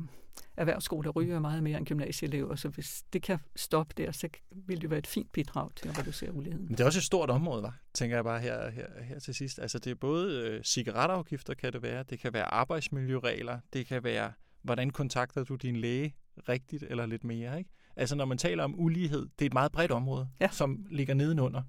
erhvervsskoler 0.57 1.11
ryger 1.11 1.39
meget 1.39 1.63
mere 1.63 1.77
end 1.77 1.85
gymnasieelever, 1.85 2.55
så 2.55 2.69
hvis 2.69 3.03
det 3.13 3.21
kan 3.21 3.39
stoppe 3.55 3.93
der, 3.97 4.11
så 4.11 4.29
vil 4.51 4.81
det 4.81 4.89
være 4.89 4.99
et 4.99 5.07
fint 5.07 5.31
bidrag 5.31 5.69
til 5.75 5.89
at 5.89 5.99
reducere 5.99 6.33
uligheden. 6.33 6.65
Men 6.65 6.71
det 6.71 6.79
er 6.79 6.85
også 6.85 6.99
et 6.99 7.03
stort 7.03 7.29
område, 7.29 7.63
var, 7.63 7.77
tænker 7.93 8.17
jeg 8.17 8.23
bare 8.23 8.39
her, 8.39 8.69
her, 8.69 9.03
her 9.03 9.19
til 9.19 9.35
sidst. 9.35 9.59
Altså 9.59 9.79
det 9.79 9.91
er 9.91 9.95
både 9.95 10.41
øh, 10.41 10.63
cigaretafgifter, 10.63 11.53
kan 11.53 11.73
det 11.73 11.81
være, 11.81 12.03
det 12.03 12.19
kan 12.19 12.33
være 12.33 12.45
arbejdsmiljøregler, 12.45 13.59
det 13.73 13.87
kan 13.87 14.03
være, 14.03 14.31
hvordan 14.61 14.89
kontakter 14.89 15.43
du 15.43 15.55
din 15.55 15.75
læge 15.75 16.15
rigtigt 16.49 16.83
eller 16.83 17.05
lidt 17.05 17.23
mere, 17.23 17.57
ikke? 17.57 17.69
Altså 17.95 18.15
når 18.15 18.25
man 18.25 18.37
taler 18.37 18.63
om 18.63 18.79
ulighed, 18.79 19.27
det 19.39 19.45
er 19.45 19.49
et 19.49 19.53
meget 19.53 19.71
bredt 19.71 19.91
område, 19.91 20.29
ja. 20.39 20.49
som 20.51 20.85
ligger 20.89 21.13
nedenunder. 21.13 21.61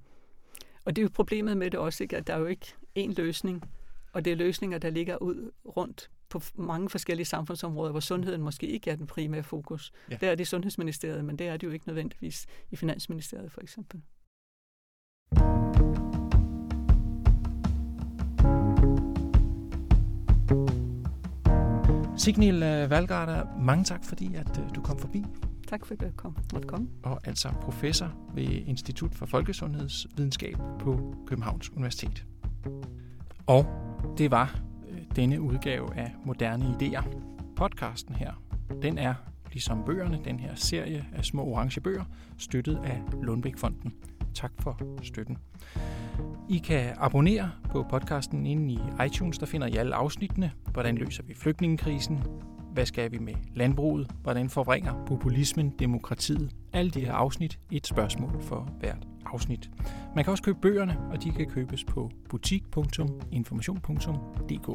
Og 0.84 0.96
det 0.96 1.02
er 1.02 1.04
jo 1.04 1.10
problemet 1.14 1.56
med 1.56 1.70
det 1.70 1.80
også, 1.80 2.02
ikke? 2.02 2.16
at 2.16 2.26
der 2.26 2.34
er 2.34 2.38
jo 2.38 2.46
ikke 2.46 2.66
én 2.98 3.14
løsning 3.16 3.64
og 4.12 4.24
det 4.24 4.32
er 4.32 4.36
løsninger, 4.36 4.78
der 4.78 4.90
ligger 4.90 5.16
ud 5.16 5.50
rundt 5.76 6.10
på 6.30 6.40
mange 6.54 6.90
forskellige 6.90 7.26
samfundsområder, 7.26 7.90
hvor 7.90 8.00
sundheden 8.00 8.42
måske 8.42 8.66
ikke 8.66 8.90
er 8.90 8.96
den 8.96 9.06
primære 9.06 9.42
fokus. 9.42 9.92
Ja. 10.10 10.16
Der 10.20 10.30
er 10.30 10.34
det 10.34 10.48
Sundhedsministeriet, 10.48 11.24
men 11.24 11.38
det 11.38 11.46
er 11.46 11.56
det 11.56 11.66
jo 11.66 11.72
ikke 11.72 11.88
nødvendigvis 11.88 12.46
i 12.70 12.76
Finansministeriet 12.76 13.52
for 13.52 13.60
eksempel. 13.60 14.00
Signil 22.16 22.62
øh, 22.62 22.90
Valgarder, 22.90 23.46
mange 23.58 23.84
tak 23.84 24.04
fordi, 24.04 24.34
at 24.34 24.58
øh, 24.58 24.74
du 24.74 24.80
kom 24.80 24.98
forbi. 24.98 25.24
Tak 25.68 25.86
for, 25.86 25.94
at 25.94 26.00
du 26.00 26.06
kom. 26.16 26.36
måtte 26.52 26.68
komme. 26.68 26.88
Og 27.02 27.20
altså 27.24 27.48
professor 27.62 28.12
ved 28.34 28.44
Institut 28.44 29.14
for 29.14 29.26
Folkesundhedsvidenskab 29.26 30.56
på 30.80 31.14
Københavns 31.26 31.70
Universitet. 31.70 32.26
Og 33.46 33.66
det 34.18 34.30
var 34.30 34.69
denne 35.20 35.40
udgave 35.40 35.96
af 35.96 36.12
Moderne 36.24 36.76
Ideer. 36.80 37.02
Podcasten 37.56 38.14
her, 38.14 38.33
den 38.83 38.98
er, 38.98 39.14
ligesom 39.52 39.85
bøgerne, 39.87 40.18
den 40.24 40.40
her 40.40 40.54
serie 40.54 41.06
af 41.12 41.24
små 41.24 41.44
orange 41.44 41.80
bøger, 41.80 42.04
støttet 42.38 42.80
af 42.85 43.02
Lundbækfonden. 43.22 43.94
Tak 44.35 44.52
for 44.59 44.80
støtten. 45.02 45.38
I 46.48 46.59
kan 46.59 46.94
abonnere 46.96 47.50
på 47.70 47.87
podcasten 47.90 48.46
inde 48.46 48.72
i 48.72 48.78
iTunes, 49.06 49.38
der 49.38 49.46
finder 49.46 49.66
I 49.66 49.76
alle 49.76 49.94
afsnittene. 49.94 50.52
Hvordan 50.72 50.96
løser 50.96 51.22
vi 51.22 51.35
flygtningekrisen? 51.35 52.22
Hvad 52.72 52.87
skal 52.87 53.12
vi 53.12 53.18
med 53.18 53.35
landbruget? 53.54 54.11
Hvordan 54.22 54.50
forvringer 54.50 55.04
populismen 55.06 55.70
demokratiet? 55.78 56.50
Alle 56.72 56.90
de 56.90 57.00
her 57.00 57.12
afsnit, 57.12 57.59
et 57.70 57.87
spørgsmål 57.87 58.42
for 58.42 58.68
hvert 58.80 59.10
afsnit. 59.32 59.70
Man 60.14 60.24
kan 60.24 60.30
også 60.30 60.42
købe 60.42 60.58
bøgerne, 60.60 60.98
og 61.10 61.22
de 61.22 61.30
kan 61.30 61.46
købes 61.46 61.84
på 61.84 62.10
butik.information.dk. 62.28 64.68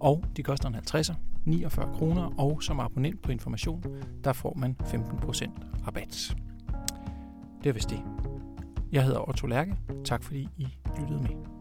Og 0.00 0.24
de 0.36 0.42
koster 0.42 0.68
en 0.68 0.74
50'er, 0.74 1.14
49 1.44 1.94
kroner, 1.94 2.40
og 2.40 2.62
som 2.62 2.80
abonnent 2.80 3.22
på 3.22 3.32
Information, 3.32 3.84
der 4.24 4.32
får 4.32 4.54
man 4.56 4.76
15% 4.80 5.50
rabat. 5.86 6.36
Det 7.62 7.68
er 7.68 7.74
vist 7.74 7.90
det. 7.90 8.00
Jeg 8.92 9.04
hedder 9.04 9.28
Otto 9.28 9.46
Lærke. 9.46 9.76
Tak 10.04 10.22
fordi 10.22 10.48
I 10.56 10.66
lyttede 11.00 11.22
med. 11.22 11.53